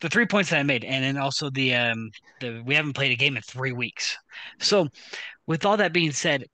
[0.00, 3.12] the three points that I made, and then also the um the we haven't played
[3.12, 4.16] a game in three weeks.
[4.60, 4.88] So
[5.46, 6.44] with all that being said,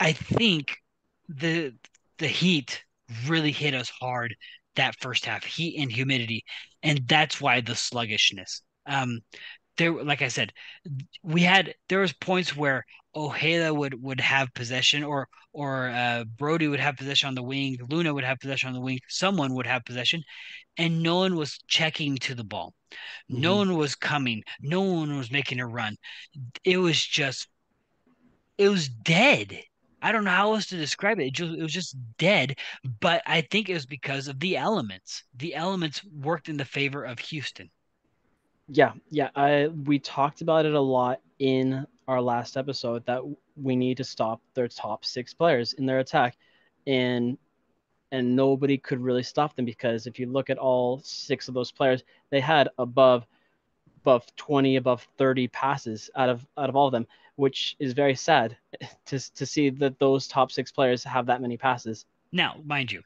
[0.00, 0.76] I think
[1.28, 1.74] the
[2.18, 2.82] the heat
[3.26, 4.34] really hit us hard
[4.76, 6.44] that first half, heat and humidity,
[6.82, 8.62] and that's why the sluggishness.
[8.86, 9.20] Um,
[9.78, 10.52] there, like I said,
[11.22, 12.84] we had there was points where
[13.14, 17.78] Ojeda would would have possession, or or uh, Brody would have possession on the wing,
[17.90, 20.22] Luna would have possession on the wing, someone would have possession,
[20.78, 22.74] and no one was checking to the ball.
[23.28, 23.58] No Mhm.
[23.58, 24.42] one was coming.
[24.60, 25.96] No one was making a run.
[26.64, 27.48] It was just,
[28.58, 29.58] it was dead.
[30.02, 31.26] I don't know how else to describe it.
[31.26, 32.56] It, just, it was just dead.
[33.00, 35.24] But I think it was because of the elements.
[35.36, 37.70] The elements worked in the favor of Houston.
[38.68, 39.30] Yeah, yeah.
[39.34, 43.22] I we talked about it a lot in our last episode that
[43.56, 46.36] we need to stop their top six players in their attack,
[46.86, 47.38] and
[48.10, 51.70] and nobody could really stop them because if you look at all six of those
[51.70, 53.26] players, they had above
[54.02, 58.14] above 20, above 30 passes out of out of all of them, which is very
[58.14, 58.56] sad
[59.06, 62.06] to to see that those top six players have that many passes.
[62.30, 63.02] Now, mind you,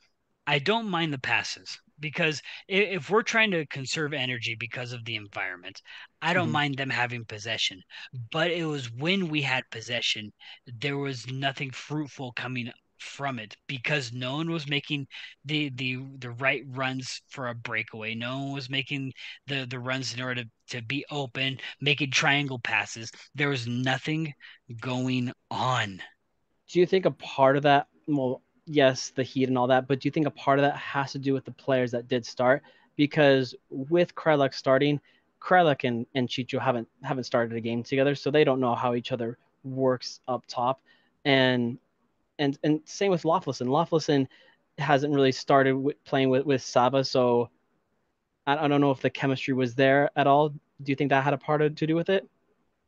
[0.46, 5.16] I don't mind the passes because if we're trying to conserve energy because of the
[5.16, 5.80] environment,
[6.20, 6.52] I don't Mhm.
[6.52, 7.82] mind them having possession.
[8.30, 10.34] But it was when we had possession,
[10.66, 15.06] there was nothing fruitful coming from it because no one was making
[15.44, 18.14] the the the right runs for a breakaway.
[18.14, 19.12] No one was making
[19.46, 23.10] the the runs in order to, to be open, making triangle passes.
[23.34, 24.34] There was nothing
[24.80, 26.00] going on.
[26.68, 30.00] Do you think a part of that, well, yes, the heat and all that, but
[30.00, 32.24] do you think a part of that has to do with the players that did
[32.24, 32.62] start?
[32.96, 35.00] Because with Kreilach starting,
[35.40, 38.94] Kreilach and, and Chicho haven't haven't started a game together, so they don't know how
[38.94, 40.80] each other works up top.
[41.24, 41.78] And
[42.40, 43.68] and and same with Löffelsend.
[43.68, 44.26] Löffelsend
[44.78, 47.50] hasn't really started with, playing with, with Saba, so
[48.46, 50.48] I, I don't know if the chemistry was there at all.
[50.48, 52.28] Do you think that had a part of, to do with it?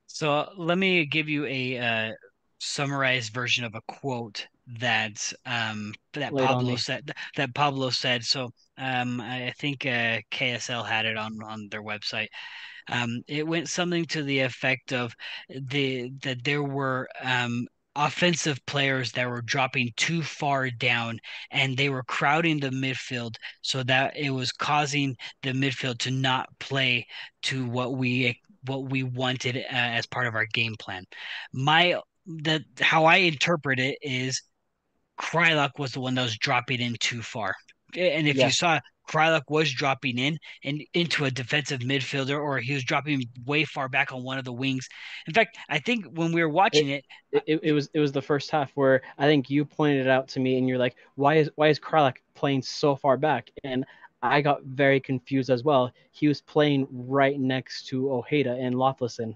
[0.06, 2.12] So let me give you a uh,
[2.58, 4.46] summarized version of a quote
[4.78, 7.12] that um, that on Pablo said.
[7.36, 8.24] That Pablo said.
[8.24, 12.28] So um, I think uh, KSL had it on on their website.
[12.88, 15.14] Um, it went something to the effect of
[15.48, 21.18] the that there were um, offensive players that were dropping too far down
[21.50, 26.48] and they were crowding the midfield so that it was causing the midfield to not
[26.58, 27.06] play
[27.42, 31.04] to what we what we wanted uh, as part of our game plan.
[31.52, 34.40] My that how I interpret it is
[35.20, 37.54] Kreilach was the one that was dropping in too far.
[37.96, 42.74] And if you saw Kreilach was dropping in and into a defensive midfielder, or he
[42.74, 44.88] was dropping way far back on one of the wings.
[45.26, 48.12] In fact, I think when we were watching it, it, it, it was it was
[48.12, 50.96] the first half where I think you pointed it out to me and you're like,
[51.16, 53.50] why is why is Kreilach playing so far back?
[53.64, 53.84] And
[54.22, 55.90] I got very confused as well.
[56.12, 59.34] He was playing right next to Ojeda and Löffelsend.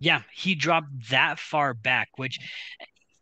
[0.00, 2.38] yeah, he dropped that far back, which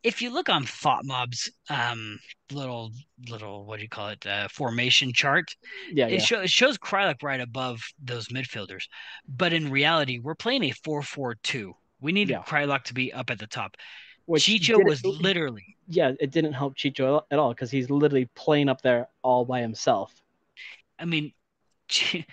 [0.03, 2.19] if you look on FotMob's um
[2.51, 2.93] little
[3.29, 5.55] little what do you call it uh, formation chart,
[5.93, 6.23] Yeah, it, yeah.
[6.23, 8.85] show, it shows Kreilach right above those midfielders.
[9.29, 11.73] But in reality, we're playing a 4-4-2.
[12.01, 12.43] We need Yeah.
[12.43, 13.77] Kreilach to be up at the top.
[14.27, 18.69] Which Chicho was literally yeah, it didn't help Chicho at all because he's literally playing
[18.69, 20.13] up there all by himself.
[20.99, 21.33] I mean,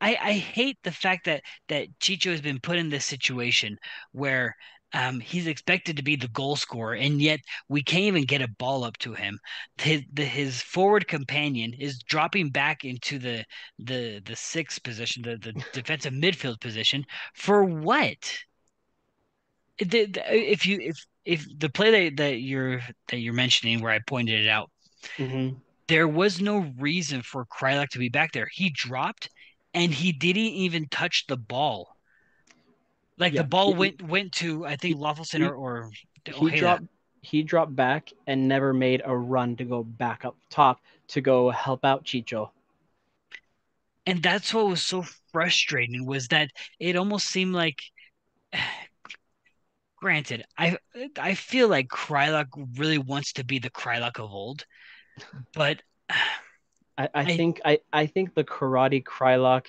[0.00, 3.78] I I hate the fact that that Chicho has been put in this situation
[4.12, 4.56] where
[4.92, 8.48] um, he's expected to be the goal scorer, and yet we can't even get a
[8.48, 9.38] ball up to him.
[9.78, 13.44] His the, his forward companion is dropping back into the
[13.78, 18.38] the the sixth position, the the defensive midfield position for what?
[19.78, 23.92] The, the, if you if if the play that, that you're that you're mentioning where
[23.92, 24.70] I pointed it out,
[25.18, 28.48] hmm there was no reason for Kreilach to be back there.
[28.52, 29.28] He dropped
[29.74, 31.97] and he didn't even touch the ball.
[33.18, 35.90] Like Yeah, the ball he- went went to I think Löffelsend he- or,
[36.24, 36.84] He dropped
[37.20, 41.50] he dropped back and never made a run to go back up top to go
[41.50, 42.50] help out Chicho.
[44.06, 45.02] And that's what was so
[45.32, 47.82] frustrating was that it almost seemed like
[49.96, 50.78] granted, I
[51.18, 54.64] I feel like Kreilach really wants to be the Kreilach of old,
[55.54, 59.66] but I, I, I- think I, I think the karate Kreilach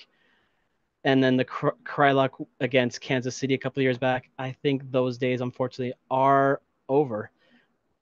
[1.03, 4.91] and then the Kry- Kreilach against Kansas City a couple of years back, I think
[4.91, 7.31] those days unfortunately are over.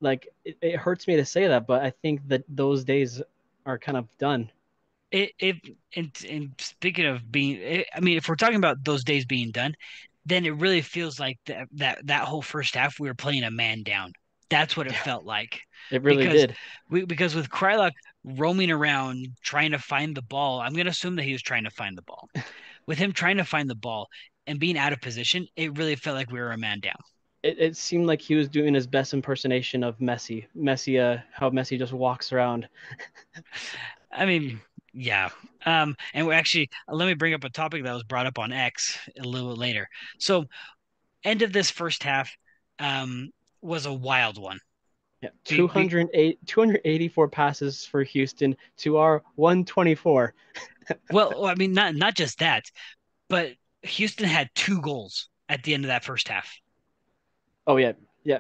[0.02, 3.22] Like it, it hurts me to say that, but I think that those days
[3.66, 4.52] are kind of done.
[5.12, 5.56] it it
[5.96, 9.52] and, and speaking of being it, I mean if we're talking about those days being
[9.52, 9.76] done,
[10.26, 13.52] then it really feels like that that that whole first half we were playing a
[13.52, 14.14] man down.
[14.50, 15.04] That's what it Yeah.
[15.04, 15.62] felt like.
[15.92, 16.56] It really Because- did.
[16.90, 17.92] We, because with Kreilach,
[18.24, 20.62] roaming around trying to find the ball.
[20.62, 22.30] I'm going to assume that he was trying to find the ball.
[22.88, 24.08] With him trying to find the ball
[24.48, 26.96] and being out of position, it really felt like we were a man down.
[27.44, 30.48] It, it seemed like he was doing his best impersonation of Messi.
[30.58, 32.68] Messi, uh, how Messi just walks around.
[34.12, 34.62] I mean,
[34.94, 35.30] yeah.
[35.66, 38.52] Um, and we're actually let me bring up a topic that was brought up on
[38.52, 39.88] X a little bit later.
[40.18, 40.46] So,
[41.24, 42.32] end of this first half
[42.80, 43.30] um,
[43.62, 44.60] was a wild one.
[45.22, 50.34] Yeah, 208, 284 passes for Houston to our 124.
[51.12, 52.70] well, I mean, not not just that,
[53.28, 56.60] but Houston had two goals at the end of that first half.
[57.66, 58.40] Oh yeah, yeah,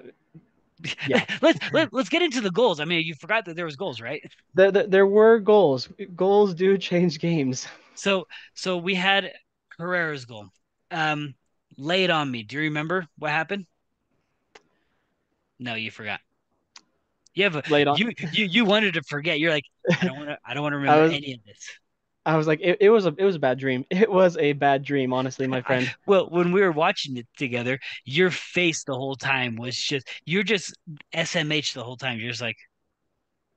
[1.07, 1.25] yeah.
[1.41, 2.79] let's let, let's get into the goals.
[2.79, 4.21] I mean, you forgot that there was goals, right?
[4.53, 5.89] There, there, there were goals.
[6.15, 7.67] Goals do change games.
[7.95, 9.31] So so we had
[9.79, 10.47] Herrera's goal.
[10.91, 11.33] Um,
[11.77, 12.43] lay it on me.
[12.43, 13.65] Do you remember what happened?
[15.59, 16.19] No, you forgot.
[17.38, 19.39] You have a you you you wanted to forget.
[19.39, 19.65] You're like,
[20.02, 20.38] I don't want to.
[20.43, 21.69] I don't want to remember was, any of this.
[22.26, 23.86] I was like, it, it was a it was a bad dream.
[23.91, 25.86] It was a bad dream, honestly, my friend.
[25.86, 30.10] I, well, when we were watching it together, your face the whole time was just
[30.26, 30.76] you're just
[31.13, 32.17] SMH the whole time.
[32.17, 32.58] You're just like,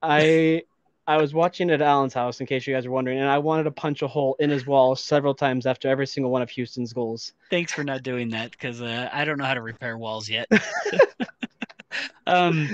[0.03, 0.61] I
[1.07, 3.63] I was watching at Alan's house, in case you guys are wondering, and I wanted
[3.63, 6.93] to punch a hole in his wall several times after every single one of Houston's
[6.93, 7.33] goals.
[7.49, 10.47] Thanks for not doing that, because uh, I don't know how to repair walls yet.
[12.27, 12.69] um,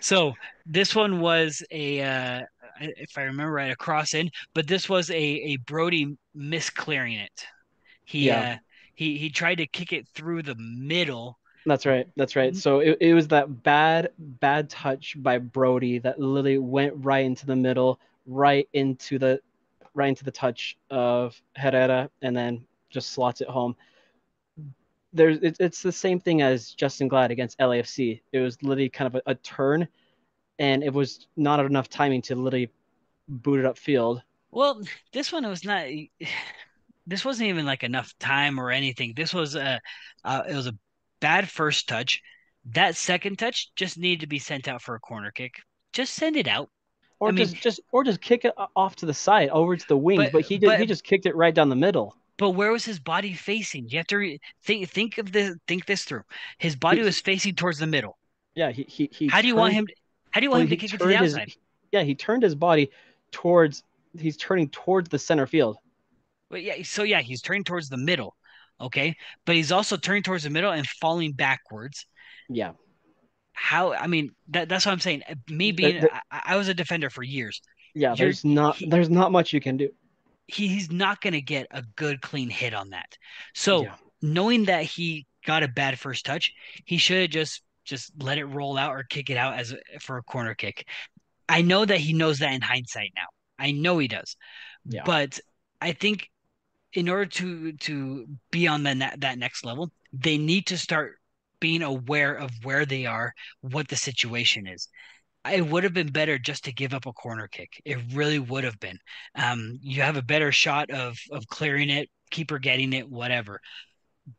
[0.00, 0.34] so
[0.66, 2.40] this one was a, uh,
[2.80, 7.46] if I remember right, a cross in, but this was a a Brody misclearing it.
[8.04, 8.54] He yeah.
[8.54, 8.56] uh,
[8.94, 11.38] he he tried to kick it through the middle.
[11.64, 12.08] That's right.
[12.16, 12.56] That's right.
[12.56, 17.46] So it, it was that bad bad touch by Brody that literally went right into
[17.46, 19.40] the middle, right into the
[19.94, 23.76] right into the touch of Herrera, and then just slots it home
[25.12, 28.20] there's it, it's the same thing as Justen Glad against LAFC.
[28.32, 29.86] It was literally kind of a, a, turn,
[30.62, 32.70] and it was not enough timing to literally
[33.28, 34.22] boot it up field.
[34.52, 34.80] Well,
[35.12, 35.86] this one was not.
[37.04, 39.12] This wasn't even like enough time or anything.
[39.16, 39.80] This was a,
[40.24, 40.78] uh, it was a
[41.20, 42.22] bad first touch.
[42.66, 45.56] That second touch just needed to be sent out for a corner kick.
[45.92, 46.70] Just send it out.
[47.18, 49.88] Or I just mean, just or just kick it off to the side over to
[49.88, 50.22] the wings.
[50.24, 52.14] But, but he did but, he just kicked it right down the middle.
[52.36, 53.88] But where was his body facing?
[53.88, 56.22] You have to re- think think of the think this through.
[56.58, 58.16] His body was facing towards the middle.
[58.54, 59.10] Yeah, he he.
[59.12, 59.86] he how do you turned, want him?
[59.86, 59.94] To,
[60.32, 61.48] how do you want well, him to kick it to the outside?
[61.48, 61.56] His,
[61.92, 62.90] yeah, he turned his body
[63.30, 63.84] towards.
[64.18, 65.76] He's turning towards the center field.
[66.50, 68.36] But yeah, so yeah, he's turning towards the middle.
[68.80, 69.16] Okay,
[69.46, 72.06] but he's also turning towards the middle and falling backwards.
[72.48, 72.72] Yeah.
[73.52, 73.92] How?
[73.92, 75.22] I mean, that, that's what I'm saying.
[75.48, 77.62] Me being, the, the, I, I, was a defender for years.
[77.94, 79.90] Yeah, You're, there's not he, there's not much you can do
[80.46, 83.16] he's not going to get a good clean hit on that.
[83.54, 83.94] So yeah.
[84.20, 86.52] knowing that he got a bad first touch,
[86.84, 90.18] he should have just just let it roll out or kick it out as for
[90.18, 90.86] a corner kick.
[91.48, 93.26] I know that he knows that in hindsight now.
[93.58, 94.36] I know he does.
[94.84, 95.02] Yeah.
[95.04, 95.38] But
[95.80, 96.30] I think
[96.92, 101.16] in order to to be on the that next level, they need to start
[101.60, 104.88] being aware of where they are, what the situation is
[105.50, 107.80] it would have been better just to give up a corner kick.
[107.84, 108.98] It really would have been.
[109.34, 113.60] Um, you have a better shot of of clearing it, keeper getting it, whatever.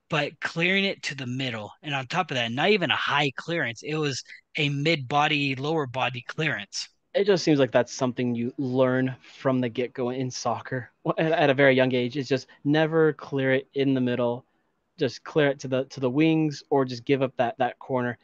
[0.10, 3.32] But clearing it to the middle, and on top of that, not even a high
[3.36, 3.84] clearance.
[3.84, 4.24] It was
[4.58, 6.88] a mid body, lower body clearance.
[7.14, 11.50] It just seems like that's something you learn from the get go in soccer at,
[11.50, 12.18] a very young age.
[12.18, 14.46] It's just never clear it in the middle,
[14.98, 18.18] just clear it to the to the wings, or just give up that that corner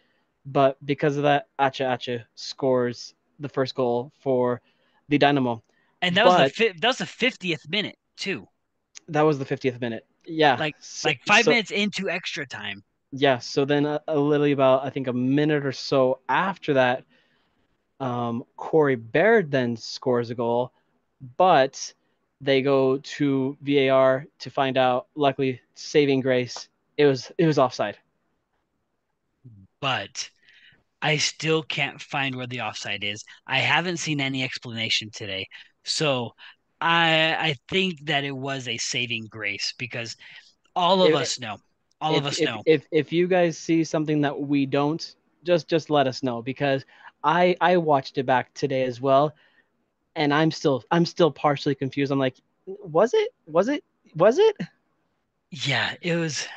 [0.46, 4.62] but because of that, Acha Acha scores the first goal for
[5.08, 5.64] the Dynamo.
[6.02, 8.48] And that but, was the that was the fiftieth minute too.
[9.08, 10.06] That was the fiftieth minute.
[10.30, 12.84] Yeah, like so, like five so, minutes into extra time.
[13.12, 13.40] Yeah.
[13.40, 17.04] So then a, a little about I think a minute or so after that,
[18.00, 20.72] um, Corey Baird then scores a goal,
[21.38, 21.94] but
[22.42, 25.08] they go to VAR to find out.
[25.16, 27.98] Luckily, saving grace, it was it was offside
[29.80, 30.30] but
[31.02, 33.24] I still can't find where the offside is.
[33.48, 35.48] I haven't seen any explanation today.
[35.86, 36.32] So
[36.82, 40.16] I I think that it was a saving grace because
[40.76, 41.58] all of if, us know.
[42.02, 42.62] All if, of us if, know.
[42.66, 46.86] If if you guys see something that we don't, just just let us know because
[47.24, 49.34] I I watched it back today as well
[50.16, 52.12] and I'm still I'm still partially confused.
[52.12, 53.30] I'm like, was it?
[53.48, 53.84] Was it?
[54.16, 54.56] Was it?
[55.52, 56.48] Yeah, it was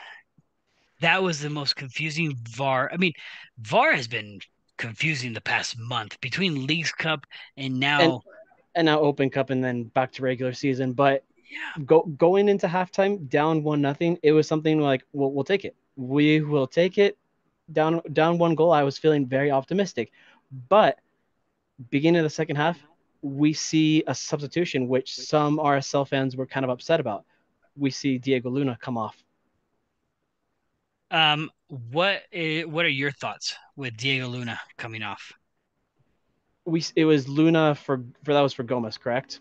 [1.01, 2.91] that was the most confusing VAR.
[2.93, 3.13] I mean,
[3.59, 4.41] VAR has been
[4.77, 8.21] confusing the past month between Leagues Cup and now and,
[8.75, 10.93] and now Open Cup and then back to regular season.
[10.93, 15.45] But yeah, go going into halftime down one nothing, it was something like we'll we'll
[15.45, 15.77] take it.
[15.97, 17.19] We will take it.
[17.73, 20.13] Down down one goal, I was feeling very optimistic.
[20.69, 20.99] But
[21.91, 22.79] beginning of the second half,
[23.23, 27.25] we see a substitution which some RSL fans were kind of upset about.
[27.77, 29.17] We see Diego Luna come off.
[31.11, 35.33] Um, what is, what are your thoughts with Diego Luna coming off?
[36.65, 39.41] We it was Luna for for that was for Gomez, correct?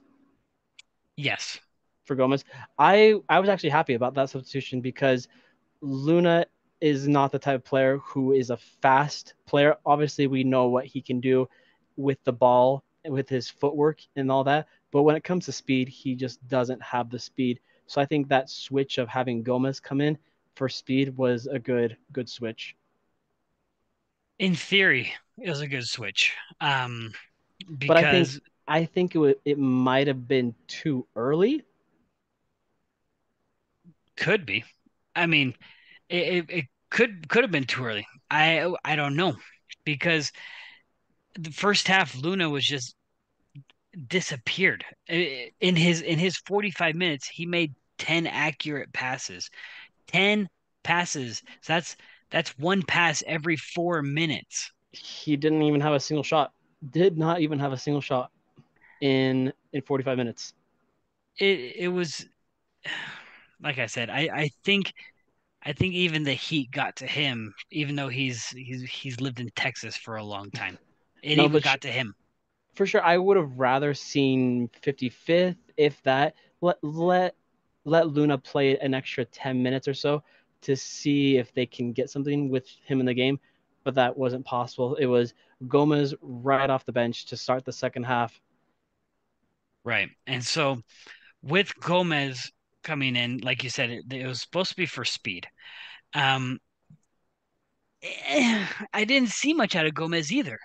[1.18, 1.60] Yes.
[2.06, 2.44] For Gomez,
[2.78, 5.28] I I was actually happy about that substitution because
[5.82, 6.46] Luna
[6.82, 9.76] is not the type of player who is a fast player.
[9.86, 11.48] Obviously, we know what he can do
[11.96, 14.68] with the ball, with his footwork and all that.
[14.92, 17.60] But when it comes to speed, he just doesn't have the speed.
[17.86, 20.18] So I think that switch of having Gomez come in
[20.56, 22.76] for speed was a good good switch.
[24.40, 25.14] In theory,
[25.44, 26.34] it was a good switch.
[26.60, 27.14] Um,
[27.78, 28.32] because But I think
[28.68, 31.64] I think it would, it might have been too early.
[34.16, 34.64] could be.
[35.16, 35.56] I mean,
[36.10, 38.08] it, it, it could could have been too early.
[38.30, 39.36] I I don't know
[39.86, 40.32] because
[41.36, 42.96] the first half Luna was just
[44.08, 44.86] disappeared.
[45.08, 49.50] In his in his 45 minutes, he made 10 accurate passes.
[50.08, 50.50] 10
[50.84, 51.42] passes.
[51.62, 51.96] So that's
[52.30, 54.72] that's one pass every 4 minutes.
[54.92, 56.54] He didn't even have a single shot.
[56.90, 58.32] Did not even have a single shot
[59.02, 60.54] in in 45 minutes.
[61.38, 62.26] It it was
[63.62, 64.94] like I said, I I think
[65.64, 69.50] I think even the heat got to him even though he's he's he's lived in
[69.56, 70.80] Texas for a long time.
[71.24, 72.16] It No, even got to him.
[72.76, 76.36] For sure, I would have rather seen 55th, if that.
[76.62, 77.36] Let let
[77.86, 80.24] let Luna play an extra 10 minutes or so
[80.62, 83.40] to see if they can get something with him in the game,
[83.84, 84.96] but that wasn't possible.
[84.96, 85.34] It was
[85.68, 88.40] Gomez right off the bench to start the second half.
[89.84, 90.10] Right.
[90.28, 90.82] And so
[91.42, 92.52] with Gomez
[92.84, 95.48] coming in, like you said, it, it was supposed to be for speed.
[96.14, 96.60] Um,
[98.04, 100.60] eh, I didn't see much out of Gomez either.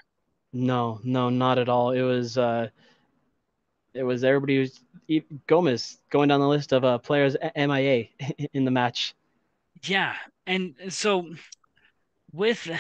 [0.53, 1.91] No, no, not at all.
[1.91, 2.69] It was uh,
[3.95, 4.81] it was everybody was
[5.47, 8.09] Gomez going down the list of uh, players MIA
[8.53, 9.15] in the match.
[9.83, 10.15] Yeah.
[10.47, 11.29] And so
[12.33, 12.71] with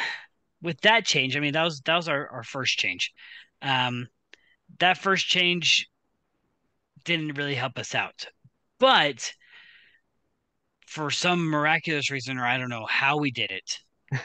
[0.66, 3.14] with that change, I mean that was that was our, our first change.
[3.62, 4.08] Um,
[4.80, 5.90] that first change
[7.04, 8.26] didn't really help us out.
[8.80, 9.32] But
[10.86, 13.80] for some miraculous reason, or I don't know how we did it,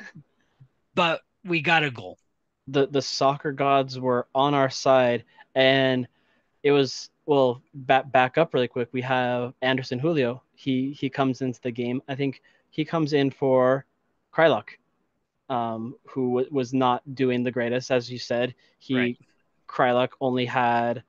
[0.95, 2.17] but we got a goal.
[2.67, 5.25] the the soccer gods were on our side
[5.55, 6.07] and
[6.63, 11.41] it was well back back up really quick we have Anderson Julio he he comes
[11.41, 13.85] into the game I think he comes in for
[14.33, 14.69] Kreilach
[15.51, 19.17] um who w- was not doing the greatest as you said he Right.
[19.67, 21.03] Kreilach only had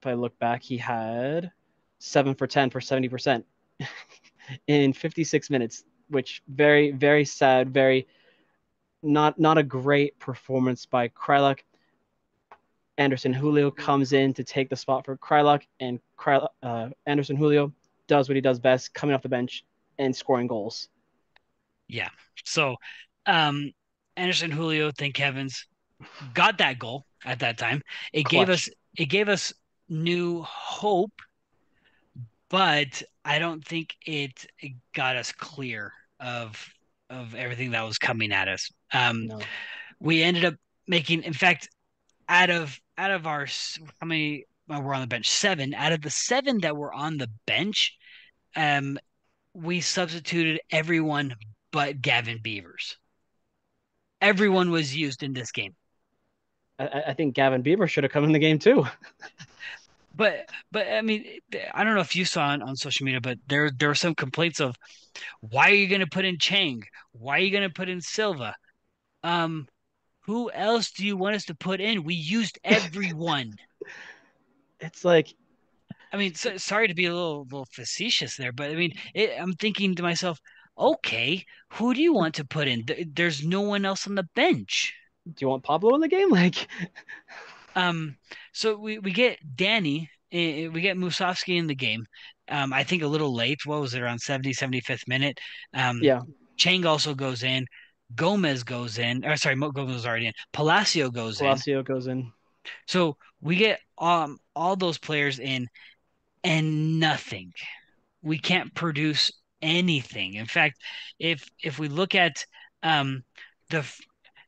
[0.00, 1.50] if I look back he had
[1.98, 3.44] 7 for 10 for 70%
[4.66, 8.06] in 56 minutes which very very sad very
[9.04, 11.60] not not a great performance by Kreilach.
[12.96, 17.72] Anderson Julio comes in to take the spot for Kreilach, and Kreilach, uh, Anderson Julio
[18.06, 19.64] does what he does best, coming off the bench
[19.98, 20.88] and scoring goals.
[21.88, 22.08] Yeah.
[22.44, 22.76] So
[23.26, 23.70] um
[24.16, 25.66] Anderson Julio, thank heavens,
[26.34, 27.82] got that goal at that time.
[28.12, 29.52] It gave us it gave us
[29.88, 31.12] new hope,
[32.48, 36.64] but I don't think it, it got us clear of
[37.10, 38.70] of everything that was coming at us.
[38.92, 39.40] Um No,
[40.00, 40.54] we ended up
[40.86, 41.68] making in fact
[42.28, 43.46] out of out of our
[44.00, 47.18] how many well, we're on the bench seven out of the seven that were on
[47.18, 47.96] the bench
[48.56, 48.98] um
[49.52, 51.34] we substituted everyone
[51.74, 52.96] but gavin beavers.
[54.20, 55.74] Everyone was used in this game.
[56.78, 58.86] I- I, think Gavin Beaver should have come in the game too.
[60.16, 61.24] but but i mean
[61.72, 64.14] i don't know if you saw on, on social media but there there were some
[64.14, 64.76] complaints of
[65.40, 66.84] why are you going to put in chang?
[67.10, 68.54] Why are you going to put in silva?
[69.24, 69.66] Um
[70.20, 72.04] who else do you want us to put in?
[72.04, 73.54] We used everyone.
[74.78, 75.34] It's like
[76.12, 79.32] I mean, so, sorry to be a little little facetious there, but I mean, it,
[79.36, 80.38] I'm thinking to myself,
[80.78, 82.84] okay, who do you want to put in?
[83.14, 84.94] There's no one else on the bench.
[85.26, 86.30] do you want Pablo in the game?
[86.32, 86.68] Like,
[87.76, 88.16] Um,
[88.52, 92.04] so we we get Danny, eh, we get Musovski in the game.
[92.48, 93.58] Um, I think a little late.
[93.64, 95.38] What was it around 70, 75th minute?
[95.74, 96.20] Um, yeah,
[96.56, 97.66] Chang also goes in.
[98.14, 99.24] Gomez goes in.
[99.24, 100.32] Or sorry, Mo- Gomez was already in.
[100.52, 101.46] Palacio goes in.
[101.46, 102.30] Palacio goes in.
[102.86, 105.68] So we get um all those players in
[106.44, 107.52] and nothing.
[108.22, 109.32] We can't produce
[109.64, 110.34] anything.
[110.34, 110.80] In fact,
[111.20, 112.46] if if we look at
[112.82, 113.24] um
[113.70, 113.82] the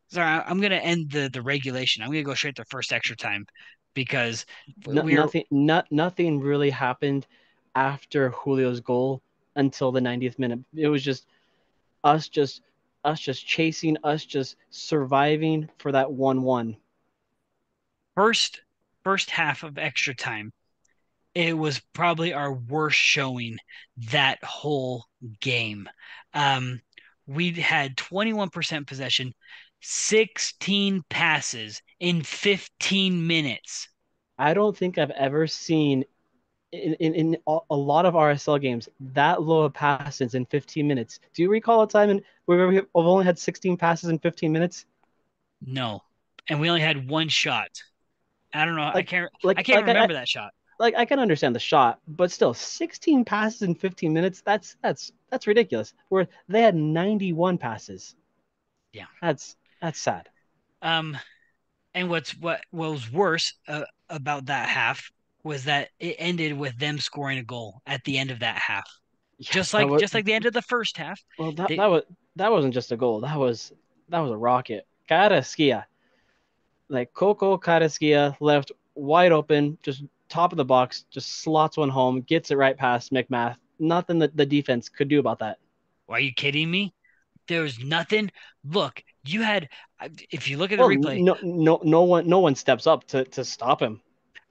[0.08, 2.02] sorry, I'm gonna end the the regulation.
[2.02, 3.46] I'm gonna go straight to first extra time
[3.94, 4.46] because
[4.90, 7.26] No, we're nothing, not nothing really happened
[7.74, 9.22] after Julio's goal
[9.56, 10.60] until the 90th minute.
[10.74, 11.26] It was just
[12.04, 12.62] us, just
[13.04, 16.76] us, just chasing, us, just surviving for that one-one.
[18.16, 18.62] first
[19.04, 20.52] first half of extra time,
[21.36, 23.58] it was probably our worst showing
[24.10, 25.04] that whole
[25.40, 25.86] game.
[26.32, 26.80] Um,
[27.26, 29.34] we had 21% possession,
[29.82, 33.88] 16 passes in 15 minutes.
[34.38, 36.06] I don't think I've ever seen
[36.72, 41.20] in, in, in a lot of RSL games that low of passes in 15 minutes.
[41.34, 44.86] Do you recall a time in where we've only had 16 passes in 15 minutes?
[45.60, 46.02] No,
[46.48, 47.82] and we only had one shot.
[48.54, 48.84] I don't know.
[48.84, 49.32] Like, I can't.
[49.42, 50.52] like, I can't like remember I, that shot.
[50.78, 54.42] Like I can understand the shot, but still, 16 passes in 15 minutes.
[54.42, 55.94] That's that's that's ridiculous.
[56.08, 58.14] Where they had 91 passes.
[58.92, 60.28] Yeah, that's that's sad.
[60.82, 61.16] Um,
[61.94, 65.10] and what's what, what was worse uh, about that half
[65.42, 68.88] was that it ended with them scoring a goal at the end of that half.
[69.38, 71.20] Yeah, just like was, just like the end of the first half.
[71.38, 72.02] Well, that, they, that was
[72.36, 73.20] that wasn't just a goal.
[73.20, 73.72] That was
[74.08, 74.86] that was a rocket.
[75.08, 75.84] Carrasquilla,
[76.88, 82.20] like Coco Carrasquilla left wide open, just top of the box, just slots one home,
[82.22, 83.56] gets it right past MacMath.
[83.78, 85.58] Nothing that the defense could do about that.
[86.08, 86.94] Are you kidding me?
[87.48, 88.30] There's nothing.
[88.64, 89.68] Look, you had
[90.30, 93.04] if you look at the well, replay, no, no, no one, no one steps up
[93.08, 94.00] to to stop him.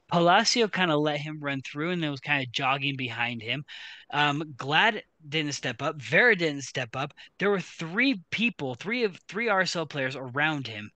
[0.07, 3.65] Palacio kind of let him run through and then was kind of jogging behind him.
[4.11, 5.95] Um, Glad didn't step up.
[5.99, 7.13] Vera didn't step up.
[7.39, 10.91] There were three people, three of three RSL players around him,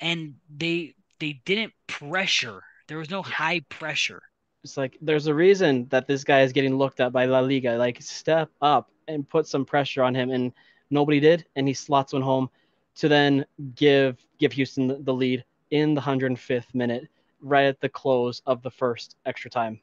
[0.00, 2.62] and they they didn't pressure.
[2.92, 4.20] There was no high pressure.
[4.62, 7.78] It's like there's a reason that this guy is getting looked at by La Liga.
[7.78, 10.52] Like step up and put some pressure on him, and
[10.90, 12.50] nobody did, and he slots one home
[12.96, 17.08] to then give give Houston the, lead in the 105th minute
[17.40, 19.80] right at the close of the first extra time.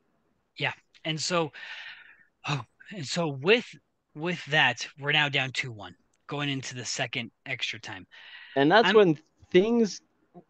[0.57, 0.73] Yeah.
[1.03, 1.51] And so
[2.47, 2.61] oh,
[2.95, 3.75] and so with
[4.13, 5.95] with that, we're now down 2-1
[6.27, 8.05] going into the second extra time.
[8.55, 9.99] And that's I'm, when things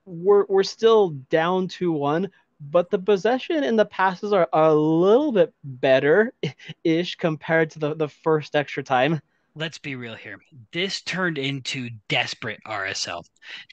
[0.05, 2.29] were were still down 2-1,
[2.59, 6.33] but the possession and the passes are, a little bit better
[6.83, 9.21] ish compared to the, the first extra time
[9.55, 10.39] let's be real here.
[10.71, 13.23] This turned into desperate RSL.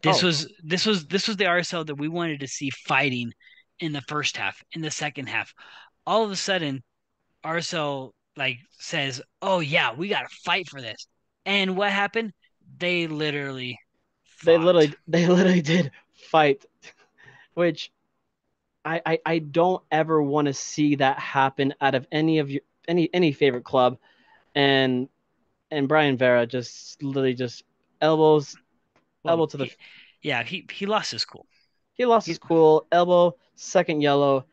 [0.02, 0.26] This oh.
[0.26, 3.32] was this was this was the RSL that we wanted to see fighting
[3.78, 4.62] in the first half.
[4.72, 5.54] In the second half,
[6.06, 6.82] all of a sudden,
[7.44, 11.06] RSL like says, "Oh yeah, we got to fight for this."
[11.44, 12.32] And what happened?
[12.78, 13.78] They literally
[14.24, 14.46] fought.
[14.46, 15.92] they literally they literally did
[16.30, 16.64] fight,
[17.54, 17.90] which
[18.86, 22.62] I I, I don't ever want to see that happen out of any of your
[22.88, 23.98] any any favorite club.
[24.54, 25.08] And
[25.70, 27.64] and Brayan Vera just literally just
[28.00, 28.56] elbows,
[29.22, 29.64] well, elbow to the.
[29.66, 29.72] He,
[30.22, 31.46] yeah, he he lost his cool.
[31.94, 32.86] He lost he, his cool.
[32.92, 34.46] Elbow, second yellow,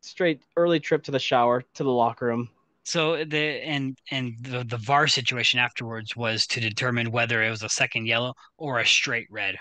[0.00, 2.48] straight early trip to the shower to the locker room.
[2.84, 7.62] So the and and the the VAR situation afterwards was to determine whether it was
[7.62, 9.56] a second yellow or a straight red.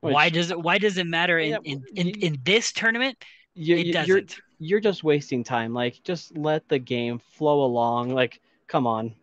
[0.00, 3.16] Which, why does it Why does it matter in yeah, in, in, in, this tournament?
[3.54, 4.08] You, it doesn't.
[4.08, 4.22] You're,
[4.58, 5.72] you're just wasting time.
[5.72, 8.10] Like, just let the game flow along.
[8.10, 9.14] Like, come on.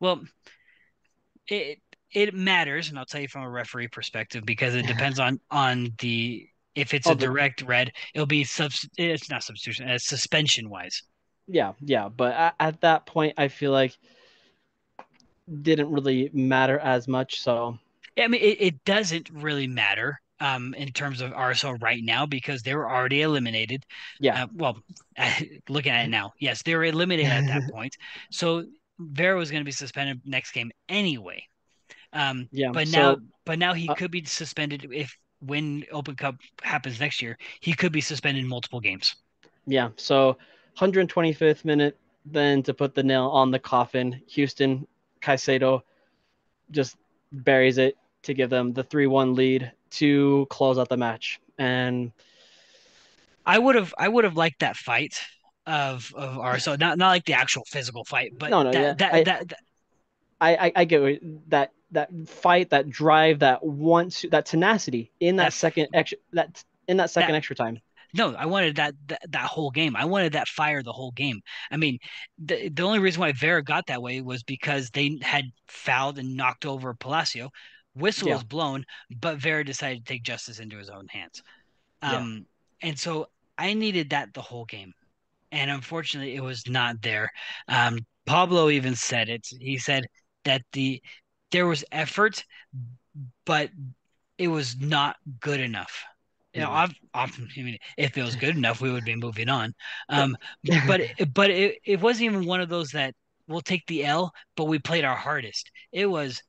[0.00, 0.22] Well,
[1.48, 1.78] it
[2.12, 5.92] it matters, and I'll tell you from a referee perspective because it depends on on
[5.98, 8.72] the if it's oh, a direct red, it'll be sub.
[8.96, 11.02] It's not substitution, it's suspension wise.
[11.46, 13.96] Yeah, yeah, but at, at that point, I feel like
[15.62, 17.40] didn't really matter as much.
[17.40, 17.78] So
[18.16, 22.26] yeah, I mean, it, it doesn't really matter um, in terms of RSL right now
[22.26, 23.84] because they were already eliminated.
[24.20, 24.44] Yeah.
[24.44, 24.78] Uh, well,
[25.68, 27.96] looking at it now, yes, they were eliminated at that point.
[28.30, 28.64] So
[28.98, 31.46] Vera was going to be suspended next game anyway.
[32.12, 36.14] Um, yeah, but so, now, but now he uh, could be suspended if when Open
[36.14, 39.16] Cup happens next year, he could be suspended multiple games.
[39.66, 39.90] Yeah.
[39.96, 40.38] So
[40.78, 44.86] 125th minute, then to put the nail on the coffin, Houston
[45.20, 45.82] Caicedo
[46.70, 46.96] just
[47.32, 51.40] buries it to give them the 3-1 lead to close out the match.
[51.58, 52.12] And
[53.46, 55.20] I would have I would have liked that fight
[55.66, 58.82] of of our so not not like the actual physical fight, but no, no, that,
[58.82, 58.94] yeah.
[58.94, 59.58] that, I, that, that,
[60.40, 65.44] I, I, I get that that fight, that drive, that wants that tenacity in that,
[65.44, 67.80] that second extra that in that second extra time.
[68.16, 69.96] No, I wanted that, that, that whole game.
[69.96, 71.40] I wanted that fire the whole game.
[71.70, 71.98] I mean,
[72.38, 76.36] the the only reason why Vera got that way was because they had fouled and
[76.36, 77.50] knocked over Palacio.
[77.94, 78.34] Whistle yeah.
[78.34, 78.84] was blown,
[79.20, 81.42] but Vera decided to take justice into his own hands.
[82.02, 82.46] Um,
[82.82, 82.88] yeah.
[82.88, 84.92] and so I needed that the whole game
[85.54, 87.30] and unfortunately, it was not there.
[87.68, 89.46] Um, Pablo even said it.
[89.60, 90.04] He said
[90.44, 91.00] that the
[91.52, 92.44] there was effort,
[93.46, 93.70] but
[94.36, 96.04] it was not good enough.
[96.52, 99.48] You know, I've, I've, I mean, if it was good enough, we would be moving
[99.48, 99.74] on.
[100.08, 100.36] Um,
[100.86, 101.00] but
[101.32, 103.14] but it, it wasn't even one of those that
[103.46, 105.70] we'll take the L, but we played our hardest.
[105.92, 106.42] It was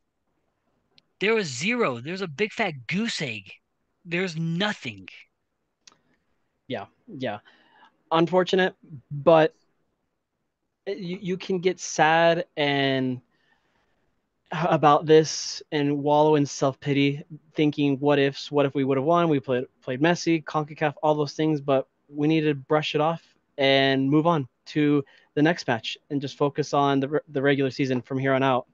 [1.20, 2.00] there was zero.
[2.00, 3.52] There's a big fat goose egg.
[4.04, 5.08] There's nothing.
[6.68, 7.40] Yeah, yeah.
[8.12, 8.76] Unfortunate,
[9.12, 9.54] but
[10.88, 13.22] you, you can get sad and
[14.52, 17.24] about this and wallow in self pity,
[17.56, 19.30] thinking what ifs, what if we would have won?
[19.30, 23.24] We played played Messi, CONCACAF, all those things, but we need to brush it off
[23.58, 25.04] and move on to
[25.34, 28.68] the next match and just focus on the the regular season from here on out.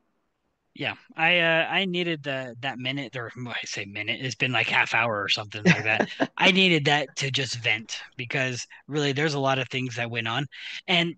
[0.74, 4.22] Yeah, I uh, I needed the that minute or I say minute.
[4.22, 6.08] It's been like half hour or something like that.
[6.38, 10.30] I needed that to just vent because really there's a lot of things that went
[10.30, 10.48] on,
[10.88, 11.14] and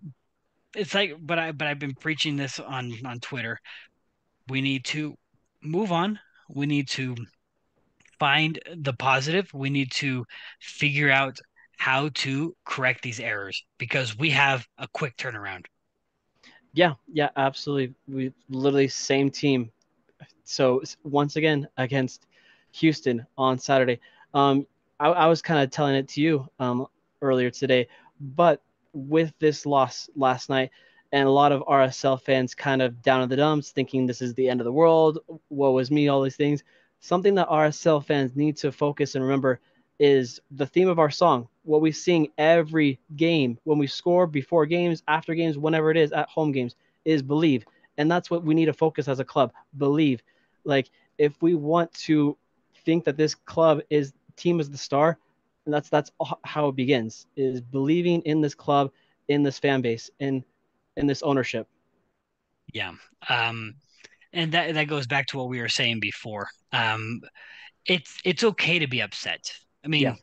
[0.74, 3.58] it's like, but I but I've been preaching this on on Twitter.
[4.48, 5.14] We need to
[5.62, 6.18] move on.
[6.48, 7.14] We need to
[8.18, 9.48] find the positive.
[9.54, 10.24] We need to
[10.60, 11.38] figure out
[11.78, 15.66] how to correct these errors because we have a quick turnaround.
[16.74, 17.94] Yeah, yeah, absolutely.
[18.08, 19.70] We literally same team.
[20.44, 22.26] So once again against
[22.72, 24.00] Houston on Saturday.
[24.34, 24.66] Um,
[25.00, 26.86] I, I was kind of telling it to you um,
[27.22, 27.88] earlier today,
[28.20, 28.62] but
[28.92, 30.70] with this loss last night,
[31.12, 34.34] and a lot of RSL fans kind of down in the dumps, thinking this is
[34.34, 35.20] the end of the world.
[35.50, 36.64] Woe is me, all these things.
[37.00, 39.60] Something that RSL fans need to focus and remember
[40.00, 41.48] is the theme of our song.
[41.64, 46.12] What we sing every game when we score, before games, after games, whenever it is,
[46.12, 47.64] at home games, is believe.
[47.96, 49.52] And that's what we need to focus as a club.
[49.76, 50.22] Believe.
[50.64, 52.36] Like if we want to
[52.84, 55.18] think that this club is team is the star,
[55.64, 56.10] and that's that's
[56.44, 58.90] how it begins is believing in this club,
[59.28, 60.44] in this fan base, in
[60.96, 61.66] in this ownership.
[62.72, 62.92] Yeah.
[63.28, 63.76] Um
[64.32, 66.48] and that that goes back to what we were saying before.
[66.72, 67.22] Um
[67.86, 69.52] it's it's okay to be upset.
[69.84, 70.14] I mean, yeah.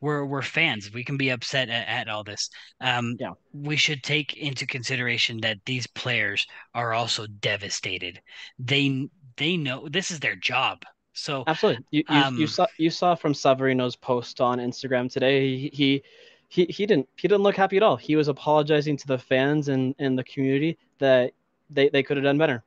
[0.00, 0.92] We're we're fans.
[0.92, 2.50] We can be upset at, at all this.
[2.80, 3.32] Um, yeah.
[3.52, 8.20] We should take into consideration that these players are also devastated.
[8.58, 10.84] They they know this is their job.
[11.14, 15.56] So absolutely, you you, um, you saw you saw from Savarino's post on Instagram today.
[15.56, 16.02] He, he
[16.48, 17.96] he he didn't he didn't look happy at all.
[17.96, 21.32] He was apologizing to the fans and and the community that
[21.70, 22.62] they they could have done better.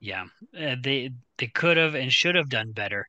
[0.00, 0.24] Yeah,
[0.58, 3.06] uh, they they could have and should have done better.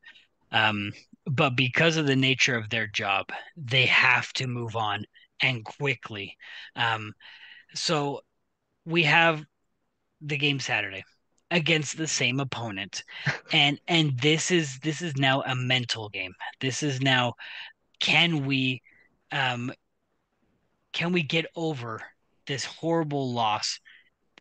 [0.52, 0.92] Um,
[1.26, 5.06] but because of the nature of their job, they have to move on
[5.42, 6.38] and quickly.
[6.76, 7.14] Um,
[7.74, 8.22] so
[8.86, 9.44] we have
[10.22, 11.04] the game Saturday
[11.52, 13.04] against the same opponent
[13.54, 17.34] and and this is this is now a mental game this is now
[18.00, 18.82] can we
[19.32, 19.72] um
[20.94, 22.02] can we get over
[22.48, 23.80] this horrible loss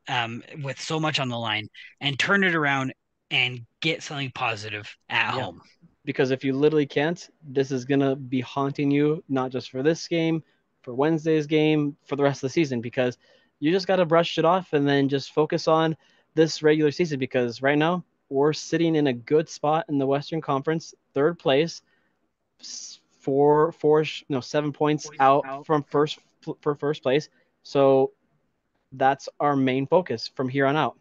[0.09, 1.68] um with so much on the line
[2.01, 2.95] and turn it around
[3.31, 5.43] and get something positive at yeah.
[5.43, 5.61] home
[6.05, 10.07] because if you literally can't, this is gonna be haunting you not just for this
[10.09, 10.42] game,
[10.82, 13.18] for Wednesday's game, for the rest of the season because
[13.59, 15.96] you just gotta brush it off and then just focus on
[16.34, 20.40] this regular season because right now we're sitting in a good spot in the Western
[20.40, 21.82] Conference, third place,
[23.20, 26.18] four, four, no, seven points out, out from first
[26.61, 27.28] for first place.
[27.62, 28.12] So
[28.92, 30.96] that's our main focus from here on out.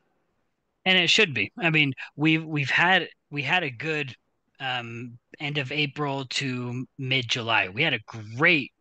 [0.86, 1.52] And it should be.
[1.58, 4.16] I mean, we've we've had we had a good
[4.60, 7.70] um, end of April to mid July.
[7.70, 8.00] We had a
[8.38, 8.74] great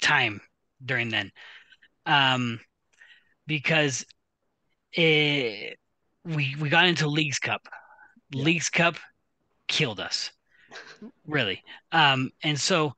[0.00, 0.40] time
[0.84, 1.30] during then,
[2.06, 2.60] um,
[3.46, 4.04] because
[4.92, 5.78] it,
[6.24, 7.62] we we got into Leagues Cup.
[8.30, 8.42] Yeah.
[8.42, 8.96] Leagues Cup
[9.68, 10.30] killed us,
[11.26, 11.62] really.
[11.92, 12.92] Um, and so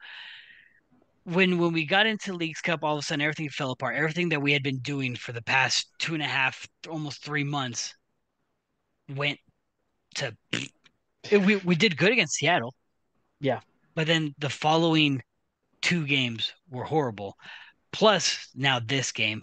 [1.24, 3.96] when when we got into Leagues Cup, all of a sudden everything fell apart.
[3.96, 7.44] Everything that we had been doing for the past two and a half, almost three
[7.44, 7.94] months,
[9.14, 9.38] went
[10.14, 10.36] to
[11.32, 12.74] we we did good against Seattle.
[13.40, 13.60] Yeah.
[13.94, 15.22] But then the following
[15.82, 17.36] two games were horrible.
[17.92, 19.42] Plus now this game,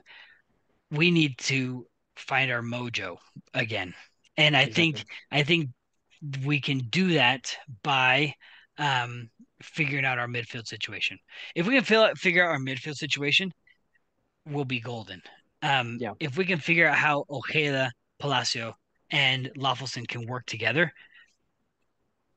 [0.92, 3.18] we need to find our mojo
[3.54, 3.94] again.
[4.38, 4.92] And I exactly.
[4.92, 5.70] think I think
[6.46, 8.34] we can do that by
[8.78, 9.30] um,
[9.62, 11.18] figuring out our midfield situation.
[11.56, 13.52] If we can fill, figure out our midfield situation,
[14.46, 15.22] we'll be golden.
[15.62, 16.14] Um, yeah.
[16.20, 18.76] If we can figure out how Ojeda, Palacio,
[19.10, 20.92] and Löffelsend can work together,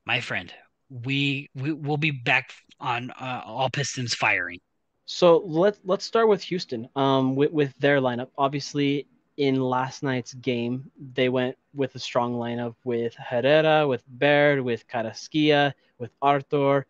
[0.07, 0.51] my friend,
[0.89, 4.59] we we will be back on uh, all pistons firing.
[5.05, 6.87] So let's let's start with Houston.
[6.95, 9.05] Um, with with their lineup, obviously
[9.35, 14.87] in last night's game, they went with a strong lineup with Herrera, with Baird, with
[14.87, 16.85] Carrasquilla, with Artur.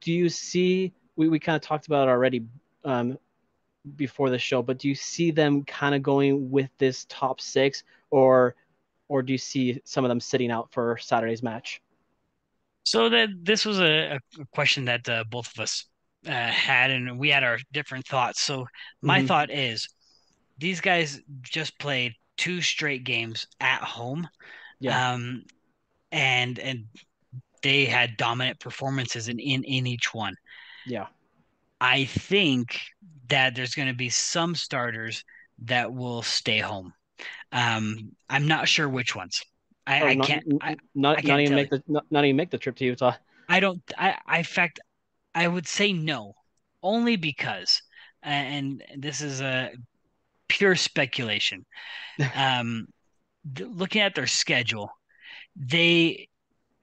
[0.00, 0.92] Do you see?
[1.16, 2.46] We, we kind of talked about it already
[2.84, 3.18] um,
[3.96, 7.84] before the show, but do you see them kind of going with this top six,
[8.10, 8.54] or
[9.08, 11.82] or do you see some of them sitting out for Saturday's match?
[12.84, 15.86] So that this was a, a question that uh, both of us
[16.26, 18.40] uh, had, and we had our different thoughts.
[18.40, 18.66] So
[19.02, 19.26] my mm-hmm.
[19.26, 19.88] thought is,
[20.58, 24.28] these guys just played two straight games at home,
[24.80, 25.44] yeah, um,
[26.10, 26.84] and and
[27.62, 30.34] they had dominant performances in in, in each one.
[30.86, 31.06] Yeah.
[31.80, 32.78] I think
[33.28, 35.24] that there's going to be some starters
[35.64, 36.92] that will stay home.
[37.52, 39.42] Um, I'm not sure which ones.
[39.86, 40.44] I, Oh, I not can't.
[40.60, 41.68] I, not I can't even tell you.
[41.68, 43.14] make the not, not even make the trip to Utah.
[43.48, 43.82] I don't.
[43.98, 44.16] I.
[44.26, 44.80] I in fact,
[45.34, 46.34] I would say no,
[46.82, 47.82] only because,
[48.22, 49.72] and this is a
[50.48, 51.66] pure speculation.
[52.34, 52.88] Um,
[53.60, 54.90] looking at their schedule,
[55.56, 56.28] they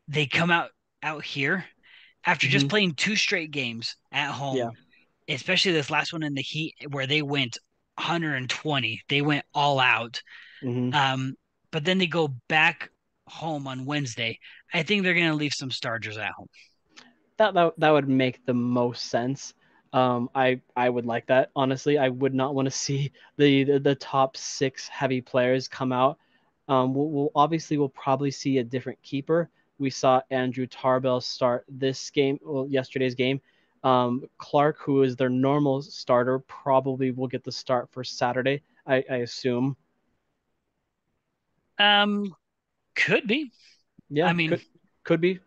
[0.07, 0.71] they come out
[1.03, 1.65] out here
[2.25, 4.69] after just hmm playing two straight games at home.
[4.69, 4.71] Yeah.
[5.29, 7.57] especially this last one in the heat where they went
[7.97, 9.01] 120.
[9.09, 10.21] They went all out.
[10.61, 11.35] hmm Um,
[11.72, 12.91] but then they go back
[13.28, 14.39] home on Wednesday.
[14.74, 16.47] I think they're going to leave some starters at home.
[17.38, 19.53] That, that that would make the most sense.
[19.93, 21.97] Um, I I would like that honestly.
[21.97, 26.18] I would not want to see the, the the top six heavy players come out.
[26.68, 29.49] Um, we'll, we'll obviously we'll probably see a different keeper.
[29.80, 33.39] We saw Andrew Tarbell start this game, well, yesterday's game.
[33.84, 38.63] Um, Clark, who is their normal starter, probably will get the start for Saturday.
[38.88, 39.78] I, I assume.
[41.80, 42.36] Um,
[42.95, 43.51] could be.
[44.09, 44.61] Yeah, I mean, could
[45.03, 45.39] could be.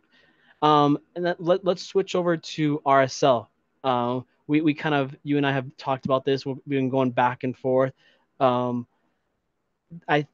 [0.63, 3.47] Um, and then let, let's switch over to RSL.
[3.83, 6.45] Um, we, we kind of, you and I have talked about this.
[6.45, 7.93] We've been going back and forth.
[8.41, 8.87] Um,
[10.09, 10.27] I,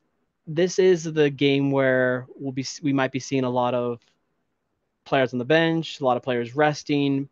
[0.47, 4.01] this is the game where we'll be, we might be seeing a lot of
[5.05, 7.29] players on the bench, a lot of players resting,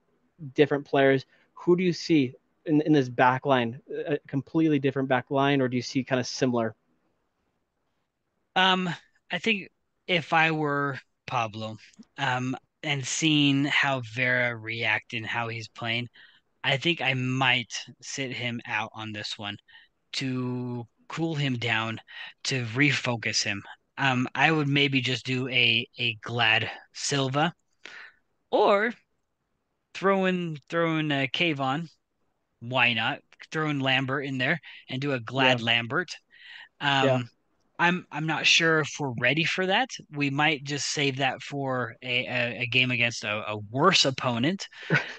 [0.55, 1.27] different players.
[1.55, 2.35] Who do you see
[2.67, 3.81] in, in this back line?
[4.07, 6.75] A completely different back line, or do you see kind of similar?
[8.57, 8.89] Um,
[9.31, 9.69] I think
[10.07, 11.77] if I were Pablo,
[12.19, 16.09] um, and seeing how Vera react and how he's playing,
[16.65, 19.59] I think I might sit him out on this one
[20.15, 22.01] to cool him down,
[22.45, 23.63] to refocus him.
[23.99, 27.55] Um, I would maybe just do a a Glad Silva
[28.51, 28.95] or
[29.95, 31.89] throw in throw in uh, Kayvon.
[32.61, 33.21] Why not
[33.53, 36.17] throw in Lambert in there and do a Yeah, Glad Lambert?
[36.99, 37.21] yeah.
[37.79, 39.91] I'm I'm not sure if we're ready for that.
[40.13, 44.69] We might just save that for a a, a game against a, a worse opponent.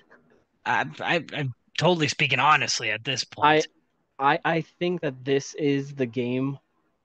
[0.66, 3.68] I, I I'm totally speaking honestly at this I, point.
[4.18, 6.58] I, I think that this is the game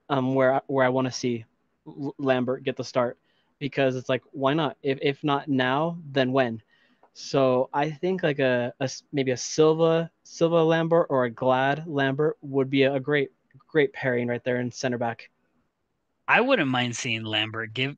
[0.09, 1.45] um, where where I want to see
[1.85, 3.17] Lambert get the start
[3.59, 4.77] because it's like why not?
[4.81, 6.61] If if not now, then when?
[7.13, 12.37] So I think like a, a maybe a Silva Silva Lambert or a Glad Lambert
[12.41, 13.31] would be a great
[13.67, 15.29] great pairing right there in center back.
[16.27, 17.95] I wouldn't mind seeing Lambert give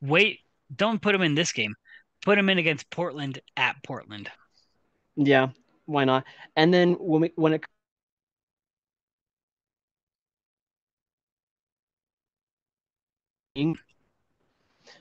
[0.00, 0.40] wait,
[0.74, 1.74] don't put him in this game.
[2.24, 4.30] Put him in against Portland at Portland.
[5.16, 5.48] Yeah,
[5.86, 6.24] why not?
[6.56, 7.64] And then when we when it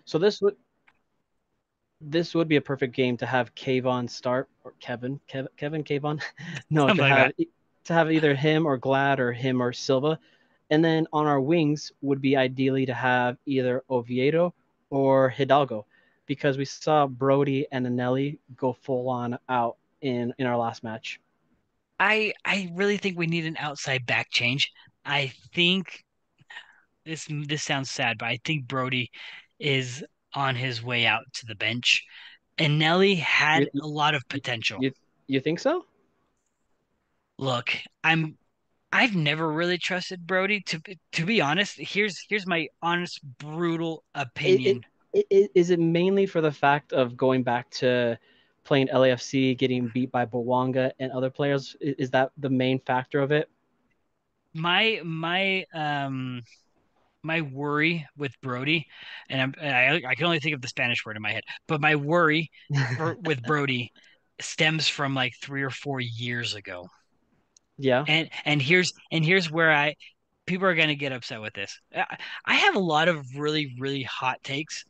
[0.05, 0.55] so this would
[2.01, 6.21] this would be a perfect game to have Kayvon start or Kevin Kev, Kevin Kayvon
[6.69, 7.47] no Something to like have that.
[7.85, 10.19] to have either him or Glad or him or Silva
[10.69, 14.53] and then on our wings would be ideally to have either Oviedo
[14.89, 15.85] or Hidalgo
[16.25, 21.19] because we saw Brody and Eneli go full on out in in our last match.
[21.99, 24.71] I I really think we need an outside back change.
[25.05, 26.03] I think
[27.05, 29.11] this this sounds sad, but I think Brody
[29.59, 30.03] is
[30.33, 32.03] on his way out to the bench.
[32.57, 34.81] And Nelly had You a lot of potential.
[34.81, 34.91] you
[35.27, 35.85] you think so?
[37.37, 37.71] Look,
[38.03, 38.37] I'm
[38.95, 40.81] I've never really trusted Brody to
[41.13, 41.77] to be honest.
[41.77, 44.85] Here's here's my honest brutal opinion.
[45.13, 48.17] it, it, is it mainly for the fact of going back to
[48.63, 51.75] playing LAFC, getting beat by Bouanga and other players?
[51.81, 53.49] Is, is that the main factor of it?
[54.53, 56.41] My my um
[57.21, 58.87] my worry with Brody,
[59.29, 61.81] and I'm, I I can only think of the Spanish word in my head, but
[61.81, 62.49] my worry
[62.95, 63.91] for with Brody
[64.39, 66.87] stems from like three or four years ago.
[67.77, 68.03] Yeah.
[68.07, 69.95] And and here's and here's where I
[70.45, 71.79] people are gonna get upset with this.
[72.45, 74.85] I, have a lot of really really hot takes.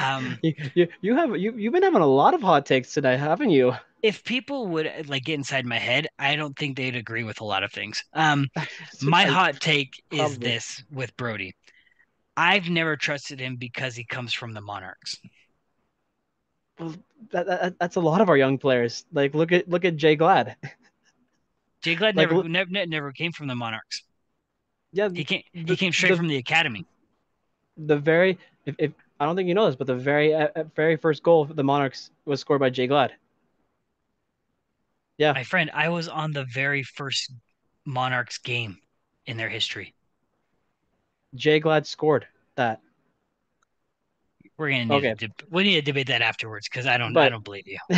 [0.00, 3.16] Um, you, you you have you you've been having a lot of hot takes today,
[3.16, 3.74] haven't you?
[4.02, 7.44] if people would like get inside my head, I don't think they'd agree with a
[7.44, 8.02] lot of things.
[8.12, 8.48] Um,
[9.02, 10.36] my hot take is probably.
[10.36, 11.54] this with Brody.
[12.36, 15.18] I've never trusted him because he comes from the Monarchs.
[16.78, 16.94] Well,
[17.30, 19.04] that, that, that's a lot of our young players.
[19.12, 20.56] Like look at look at Jay Glad.
[21.82, 24.02] Jay Glad like never, never never came from the Monarchs.
[24.92, 26.84] yeah, He came he came straight the from the academy.
[27.76, 30.96] the very if, if I don't think you know this, but the very uh, very
[30.96, 33.12] first goal for the Monarchs was scored by Jay Glad.
[35.18, 37.30] Yeah, My friend, I was on the very first
[37.84, 38.78] Monarchs game
[39.26, 39.94] in their history.
[41.34, 42.80] Jay Glad scored that.
[44.58, 47.28] We're gonna need Okay, to we need to debate that afterwards because I don't I
[47.28, 47.78] don't believe you.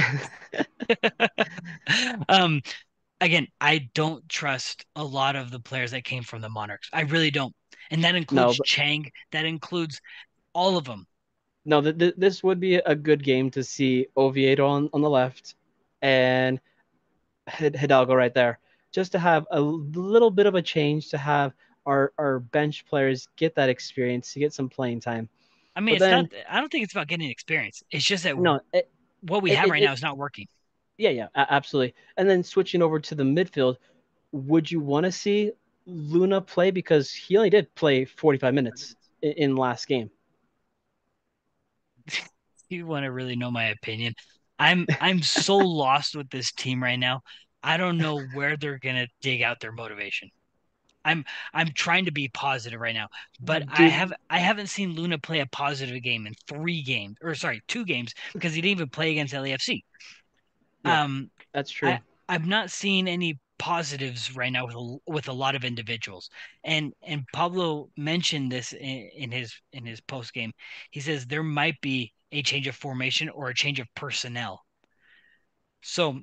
[2.29, 2.63] um,
[3.25, 6.89] again, I don't trust a lot of the players that came from the Monarchs.
[6.93, 7.55] I really don't,
[7.91, 9.11] and that includes No, but Chang.
[9.33, 10.01] That includes
[10.55, 11.07] all of them.
[11.65, 15.11] no, th- th- this would be a good game to see Oviedo on, on the
[15.11, 15.55] left
[16.03, 16.61] and
[17.49, 18.59] Hid- Hidalgo right there,
[18.93, 21.53] just to have a little bit of a change to have
[21.87, 25.29] our our bench players get that experience to get some playing time.
[25.77, 26.27] I mean, But it's not.
[26.51, 27.83] I don't think it's about getting experience.
[27.91, 28.91] It's just that no, it,
[29.23, 30.47] what we it, have right it now is not working.
[30.99, 31.95] Yeah, yeah, absolutely.
[32.17, 33.77] And then switching over to the midfield,
[34.33, 35.53] would you want to see
[35.87, 40.11] Luna play because he only did play 45 minutes in, in last game?
[42.71, 44.15] You want to really know my opinion?
[44.59, 47.21] I'm I'm so lost with this team right now.
[47.63, 50.31] I don't know where they're gonna dig out their motivation.
[51.05, 53.09] I'm I'm trying to be positive right now,
[53.41, 57.35] but I have I haven't seen Luna play a positive game in three games, or
[57.35, 59.83] sorry, two games, because he didn't even play against LAFC.
[60.85, 61.99] Yeah, Um, that's true.
[62.29, 66.29] I'm not seeing any positives right now with a, with a lot of individuals.
[66.65, 70.53] And and Pablo mentioned this in, in his in his post game.
[70.91, 74.65] He says there might be a change of formation or a change of personnel.
[75.83, 76.19] So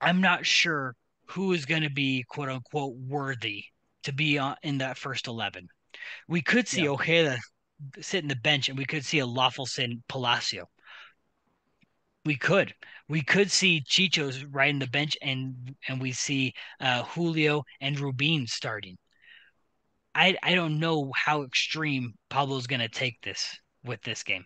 [0.00, 0.94] I'm not sure
[1.28, 3.64] who is going to be quote unquote worthy
[4.04, 5.68] to be on, in that first 11.
[6.28, 6.90] We could see Yeah.
[6.90, 7.38] Ojeda
[8.00, 10.68] sit in the bench and we could see a Löffelsend Palacio.
[12.28, 12.74] We could.
[13.08, 18.46] We could see Chicho's in the bench and and we see uh, Julio and Rubin
[18.46, 18.98] starting.
[20.14, 24.44] I I don't know how extreme Pablo's going to take this with this game.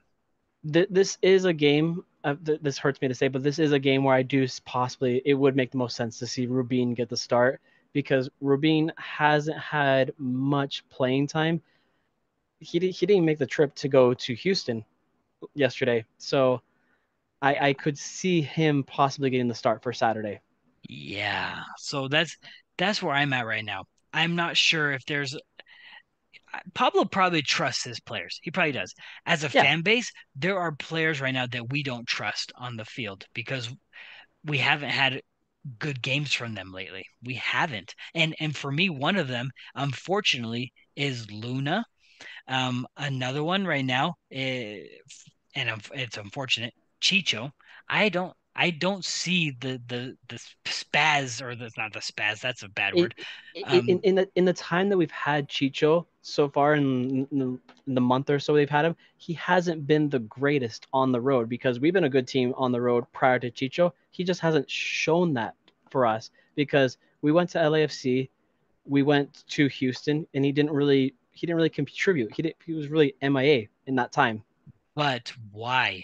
[0.73, 2.05] Th- this is a game.
[2.23, 4.47] Uh, th- this hurts me to say, but this is a game where I do
[4.65, 7.61] possibly it would make the most sense to see Rubin get the start
[7.93, 11.61] because Rubin hasn't had much playing time.
[12.61, 14.85] He did, he didn't make the trip to go to Houston
[15.57, 16.63] yesterday, so
[17.43, 20.41] I I could see him possibly getting the start for Saturday.
[20.89, 21.63] Yeah.
[21.79, 22.37] So that's
[22.79, 23.85] that's where I'm at right now.
[24.13, 25.37] I'm not sure if there's
[26.75, 28.39] Pablo probably trusts his players.
[28.43, 28.95] He probably does.
[29.27, 32.77] As a Yeah, fan base, there are players right now that we don't trust on
[32.77, 33.69] the field because
[34.45, 35.23] we haven't had
[35.79, 37.07] good games from them lately.
[37.23, 37.95] We haven't.
[38.15, 41.85] And and for me, one of them, unfortunately, is Luna.
[42.49, 44.85] Um, another one right now, eh,
[45.55, 47.53] and it's unfortunate, Chicho.
[47.89, 52.63] I don't I don't see the the the spaz or the not the spaz, that's
[52.63, 53.15] a bad word.
[53.55, 57.39] in Um, in the in the time that we've had Chicho so far in, in,
[57.39, 61.11] the, in the month or so they've had him, he hasn't been the greatest on
[61.11, 63.93] the road because we've been a good team on the road prior to Chicho.
[64.11, 65.55] He just hasn't shown that
[65.91, 68.29] for us because we went to LAFC,
[68.85, 72.33] we went to Houston, and he didn't really he didn't really contribute.
[72.35, 74.45] He didn't, he was really MIA in that time.
[74.95, 76.03] but why?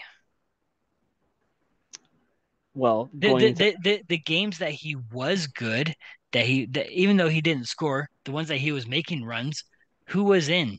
[2.79, 5.95] Well, the the, into the the the games that he was good,
[6.33, 9.65] that he that even though he didn't score, the ones that he was making runs,
[10.07, 10.79] who was in?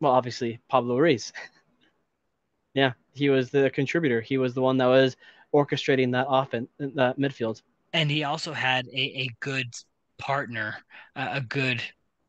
[0.00, 1.32] well, obviously Pablo Ruiz.
[2.74, 4.20] yeah, he was the contributor.
[4.20, 5.16] He was the one that was
[5.54, 7.62] orchestrating that offense, that midfield.
[7.92, 9.72] And he also had a, a good
[10.18, 10.76] partner,
[11.16, 11.82] uh, a good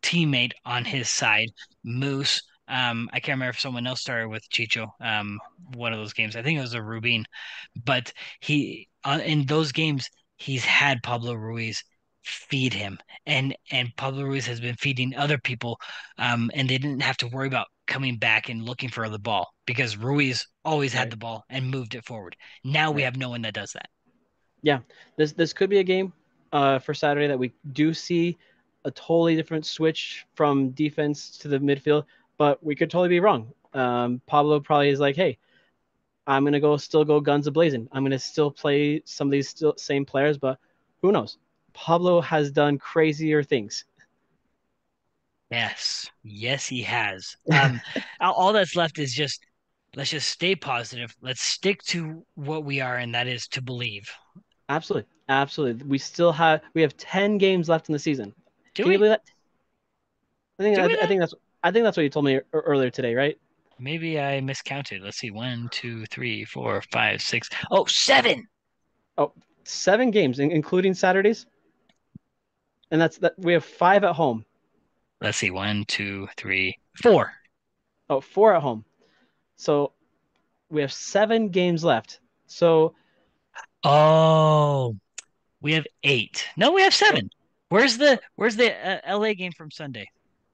[0.03, 1.49] teammate on his side,
[1.83, 2.41] Moose.
[2.69, 4.87] Um, I can't remember if someone else started with Chicho.
[5.01, 5.39] Um,
[5.75, 6.35] one of those games.
[6.35, 7.25] I think it was a Rubin,
[7.85, 11.83] but he uh, in those games he's had Pablo Ruiz
[12.23, 15.79] feed him, and and Pablo Ruiz has been feeding other people,
[16.17, 19.47] um, and they didn't have to worry about coming back and looking for the ball
[19.65, 21.11] because Ruiz always had Right.
[21.11, 22.35] the ball and moved it forward.
[22.63, 23.89] Now we have no one that does that.
[24.61, 24.79] Yeah,
[25.17, 26.11] this this could be a game
[26.51, 28.37] uh, for Saturday that we do see
[28.85, 32.05] a totally different switch from defense to the midfield,
[32.39, 33.53] but we could totally be wrong.
[33.73, 35.37] Um, Pablo probably is like, hey,
[36.25, 37.87] I'm gonna go still go guns a blazing.
[37.91, 40.57] I'm gonna still play some of these still same players, but
[41.03, 41.37] who knows?
[41.73, 43.85] Pablo has done crazier things.
[45.51, 47.35] Yes, yes, he has.
[47.51, 47.81] Um,
[48.21, 49.41] all that's left is just
[49.95, 51.15] let's just stay positive.
[51.21, 54.09] Let's stick to what we are, and that is to believe.
[54.69, 55.85] Absolutely, absolutely.
[55.87, 58.33] We still have we have ten games left in the season.
[58.75, 59.21] Do Can you believe that?
[60.59, 61.33] I think I, I think that's
[61.63, 63.37] I think that's what you told me earlier today, right?
[63.79, 65.01] Maybe I miscounted.
[65.01, 65.31] Let's see.
[65.31, 67.49] One, two, three, four, five, six.
[67.71, 68.47] Oh, seven.
[69.17, 69.33] Oh,
[69.63, 71.45] seven games, including Saturdays,
[72.91, 73.33] and that's that.
[73.37, 74.45] We have five at home.
[75.21, 75.51] Let's see.
[75.51, 77.31] One, two, three, four.
[78.09, 78.85] Oh, four at home.
[79.55, 79.93] So
[80.69, 82.19] we have seven games left.
[82.47, 82.95] So
[83.83, 84.97] Oh,
[85.61, 86.45] we have eight.
[86.57, 87.29] No, we have seven.
[87.69, 90.09] Where's the Where's the uh, LA game from Sunday?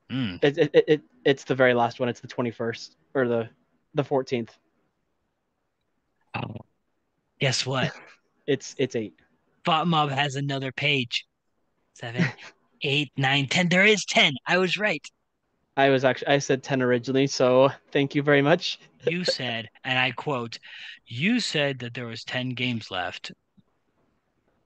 [0.10, 0.36] Hmm.
[0.42, 2.10] it, it, it it's the very last one.
[2.10, 3.50] It's the twenty first or the
[3.94, 4.56] the fourteenth.
[6.36, 6.56] Oh,
[7.40, 7.92] guess what?
[8.48, 9.16] It's it's eight.
[9.66, 11.26] FotMob has another page.
[11.96, 12.26] Seven,
[12.84, 13.70] eight, nine, ten.
[13.70, 14.34] There is ten.
[14.46, 15.04] I was right.
[15.76, 18.80] I was actually I said ten originally, so thank you very much.
[19.08, 20.60] You said, and I quote,
[21.08, 23.32] "You said that there was ten games left."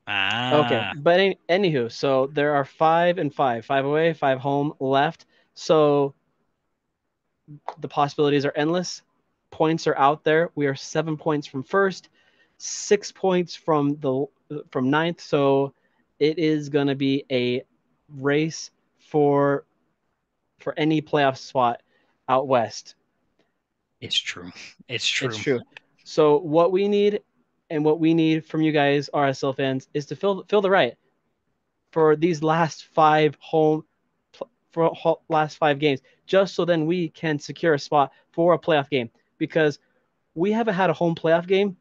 [0.08, 4.74] Ah, Okay, but any, anywho, so there are five and five, five away, five home
[4.80, 5.26] left.
[5.60, 6.14] So
[7.80, 9.02] the possibilities are endless.
[9.52, 10.52] Points are out there.
[10.56, 12.08] We are seven points from first,
[12.58, 14.26] six points from the
[14.72, 15.20] from ninth.
[15.20, 15.74] So
[16.18, 17.64] it is going to be a
[18.08, 19.66] race for
[20.60, 21.82] for any playoff spot
[22.30, 22.96] out west.
[24.00, 24.52] it's true.
[24.88, 25.28] It's true.
[25.28, 25.60] It's true.
[26.06, 27.22] So what we need
[27.70, 30.98] and what we need from you guys, RSL fans, is to fill fill the Riot
[31.92, 33.84] for these last five home
[34.72, 38.90] for last five games, just so then we can secure a spot for a playoff
[38.90, 39.80] game because
[40.36, 41.76] we haven't had a home playoff game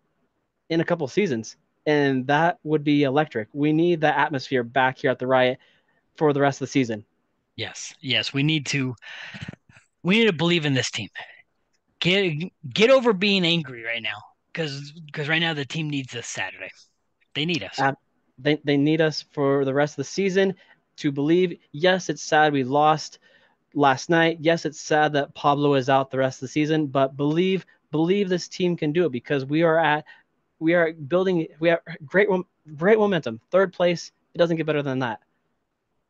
[0.70, 3.48] in a couple seasons, and that would be electric.
[3.52, 5.58] We need that atmosphere back here at the Riot
[6.16, 7.04] for the rest of the season.
[7.56, 8.32] Yes, yes.
[8.32, 8.94] We need to.
[10.02, 11.08] We need to believe in this team.
[12.00, 12.34] Get
[12.72, 14.16] get over being angry right now,
[14.52, 16.70] because because right now the team needs us Saturday.
[17.34, 17.78] They need us.
[17.78, 17.96] Ab-
[18.38, 20.54] They they need us for the rest of the season
[20.98, 21.58] to believe.
[21.72, 23.18] Yes, it's sad we lost
[23.74, 24.38] last night.
[24.40, 28.28] Yes, it's sad that Pablo is out the rest of the season, but believe believe
[28.28, 30.04] this team can do it because we are at
[30.58, 32.28] we are building we have great
[32.76, 33.40] great momentum.
[33.50, 35.20] Third place, it doesn't get better than that.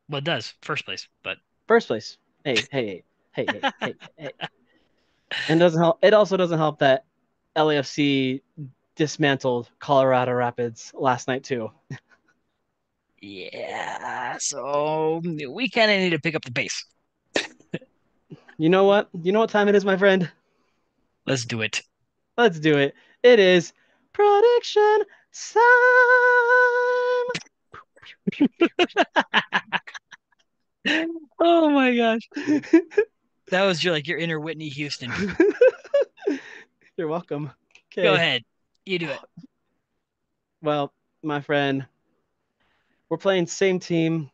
[0.09, 2.17] well, it does first place, but First place.
[2.45, 4.49] Hey, hey, hey, hey, hey, hey, hey.
[5.49, 7.05] And doesn't help it also doesn't help that
[7.55, 8.41] LAFC
[8.97, 11.71] dismantled Colorado Rapids last night too.
[13.21, 14.37] yeah.
[14.39, 16.85] So we kind of need to pick up the pace.
[18.61, 19.09] You know what?
[19.23, 20.29] You know what time it is, my friend?
[21.27, 21.81] Let's do it.
[22.37, 22.93] Let's do it.
[23.23, 23.73] It is
[24.13, 25.69] prediction time.
[31.41, 32.29] Oh my gosh,
[33.51, 35.13] that was your like your inner Whitney Houston.
[36.97, 37.53] You're welcome.
[37.93, 38.03] Okay.
[38.03, 38.43] Go ahead,
[38.87, 39.19] you do it.
[40.63, 40.93] Well,
[41.23, 41.87] my friend,
[43.09, 44.31] we're playing same team,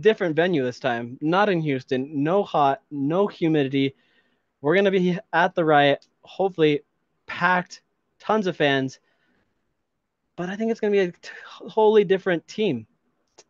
[0.00, 1.18] different venue this time.
[1.20, 2.22] Not in Houston.
[2.22, 3.94] No hot, no humidity.
[4.60, 6.06] We're gonna be at the riot.
[6.22, 6.82] Hopefully,
[7.26, 7.82] packed,
[8.18, 8.98] tons of fans.
[10.36, 12.86] But I think it's gonna be a t- wholly different team,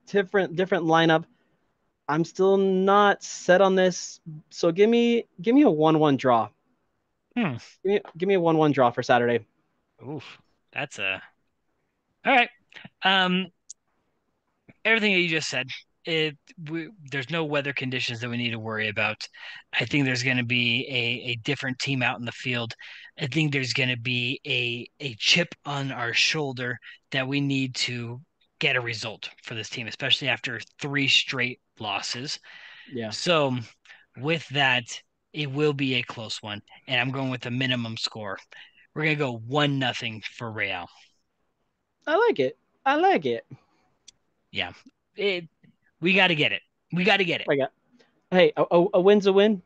[0.06, 1.24] different different lineup.
[2.08, 4.20] I'm still not set on this,
[4.50, 6.48] so give me give me a one-one draw.
[7.36, 7.56] Hmm.
[7.82, 9.44] Give me give me a one-one draw for Saturday.
[10.06, 10.24] Oof,
[10.72, 11.22] that's a.
[12.24, 12.50] All right.
[13.02, 13.48] Um,
[14.84, 15.68] everything that you just said,
[16.04, 16.36] it
[16.70, 19.16] we, there's no weather conditions that we need to worry about.
[19.78, 22.74] I think there's going to be a, a different team out in the field.
[23.20, 26.78] I think there's going to be a a chip on our shoulder
[27.10, 28.20] that we need to
[28.58, 32.38] get a result for this team, especially after three straight losses.
[32.92, 33.10] Yeah.
[33.10, 33.56] So,
[34.16, 34.84] with that,
[35.32, 38.38] it will be a close one, and I'm going with a minimum score.
[38.94, 40.86] We're gonna go one nothing for Real.
[42.06, 42.56] I like it.
[42.86, 43.44] I like it.
[45.16, 45.48] It,
[46.00, 46.62] we got to get it.
[46.92, 47.48] We got to get it.
[47.48, 47.70] Like a,
[48.30, 49.62] hey, a, a, a win's a win.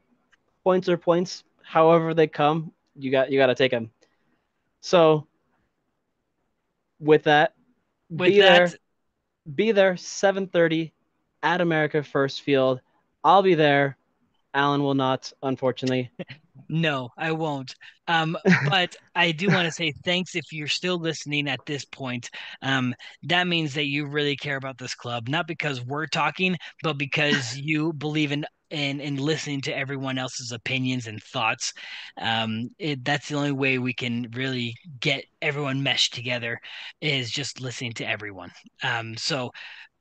[0.65, 1.45] Points are points.
[1.63, 3.91] However they come, you got you got to take them.
[4.81, 5.27] So,
[7.01, 7.55] with that,
[8.11, 8.79] With be that, there.
[9.55, 10.93] Be there 7:30
[11.43, 12.81] at America First Field.
[13.25, 13.97] I'll be there.
[14.55, 16.11] Alan will not, unfortunately.
[16.73, 17.75] no, I won't.
[18.09, 18.37] Um,
[18.69, 22.31] but I do want to say thanks if you're still listening at this point.
[22.63, 22.95] Um,
[23.25, 27.57] that means that you really care about this club, not because we're talking, but because
[27.57, 31.75] you believe in in in listening to everyone else's opinions and thoughts.
[32.19, 36.59] Um, it, that's the only way we can really get everyone meshed together
[37.03, 38.51] is just listening to everyone.
[38.83, 39.53] Um, so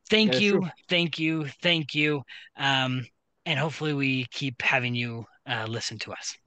[0.10, 0.70] thank you, true.
[0.88, 2.22] thank you, thank you.
[2.56, 3.06] Um,
[3.46, 6.38] and hopefully we keep having you uh, listen to us.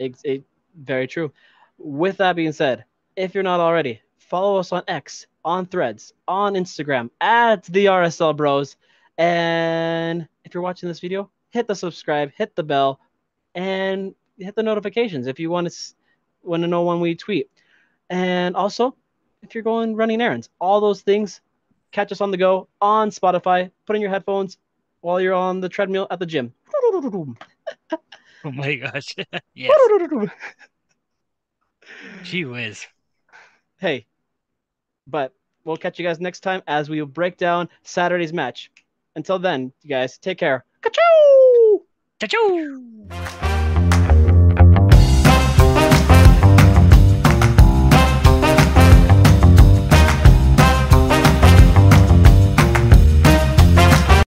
[0.00, 0.44] It, it,
[0.82, 1.30] very true.
[1.78, 2.84] With that being said,
[3.16, 8.34] if you're not already, follow us on X, on Threads, on Instagram at the RSL
[8.34, 8.76] Bros.
[9.18, 12.98] And if you're watching this video, hit the subscribe, hit the bell,
[13.54, 15.94] and hit the notifications if you want to
[16.42, 17.50] want to know when we tweet.
[18.08, 18.96] And also,
[19.42, 21.42] if you're going running errands, all those things,
[21.92, 23.70] catch us on the go on Spotify.
[23.84, 24.56] Put in your headphones
[25.02, 26.54] while you're on the treadmill at the gym.
[28.44, 29.14] Oh my gosh.
[29.54, 29.70] yes.
[32.22, 32.86] Gee whiz.
[33.78, 34.06] hey,
[35.06, 35.34] but
[35.64, 38.70] we'll catch you guys next time as we break down Saturday's match.
[39.14, 40.64] Until then, you guys, take care.
[40.80, 41.82] Ka-chow!
[42.20, 43.26] Chachoo!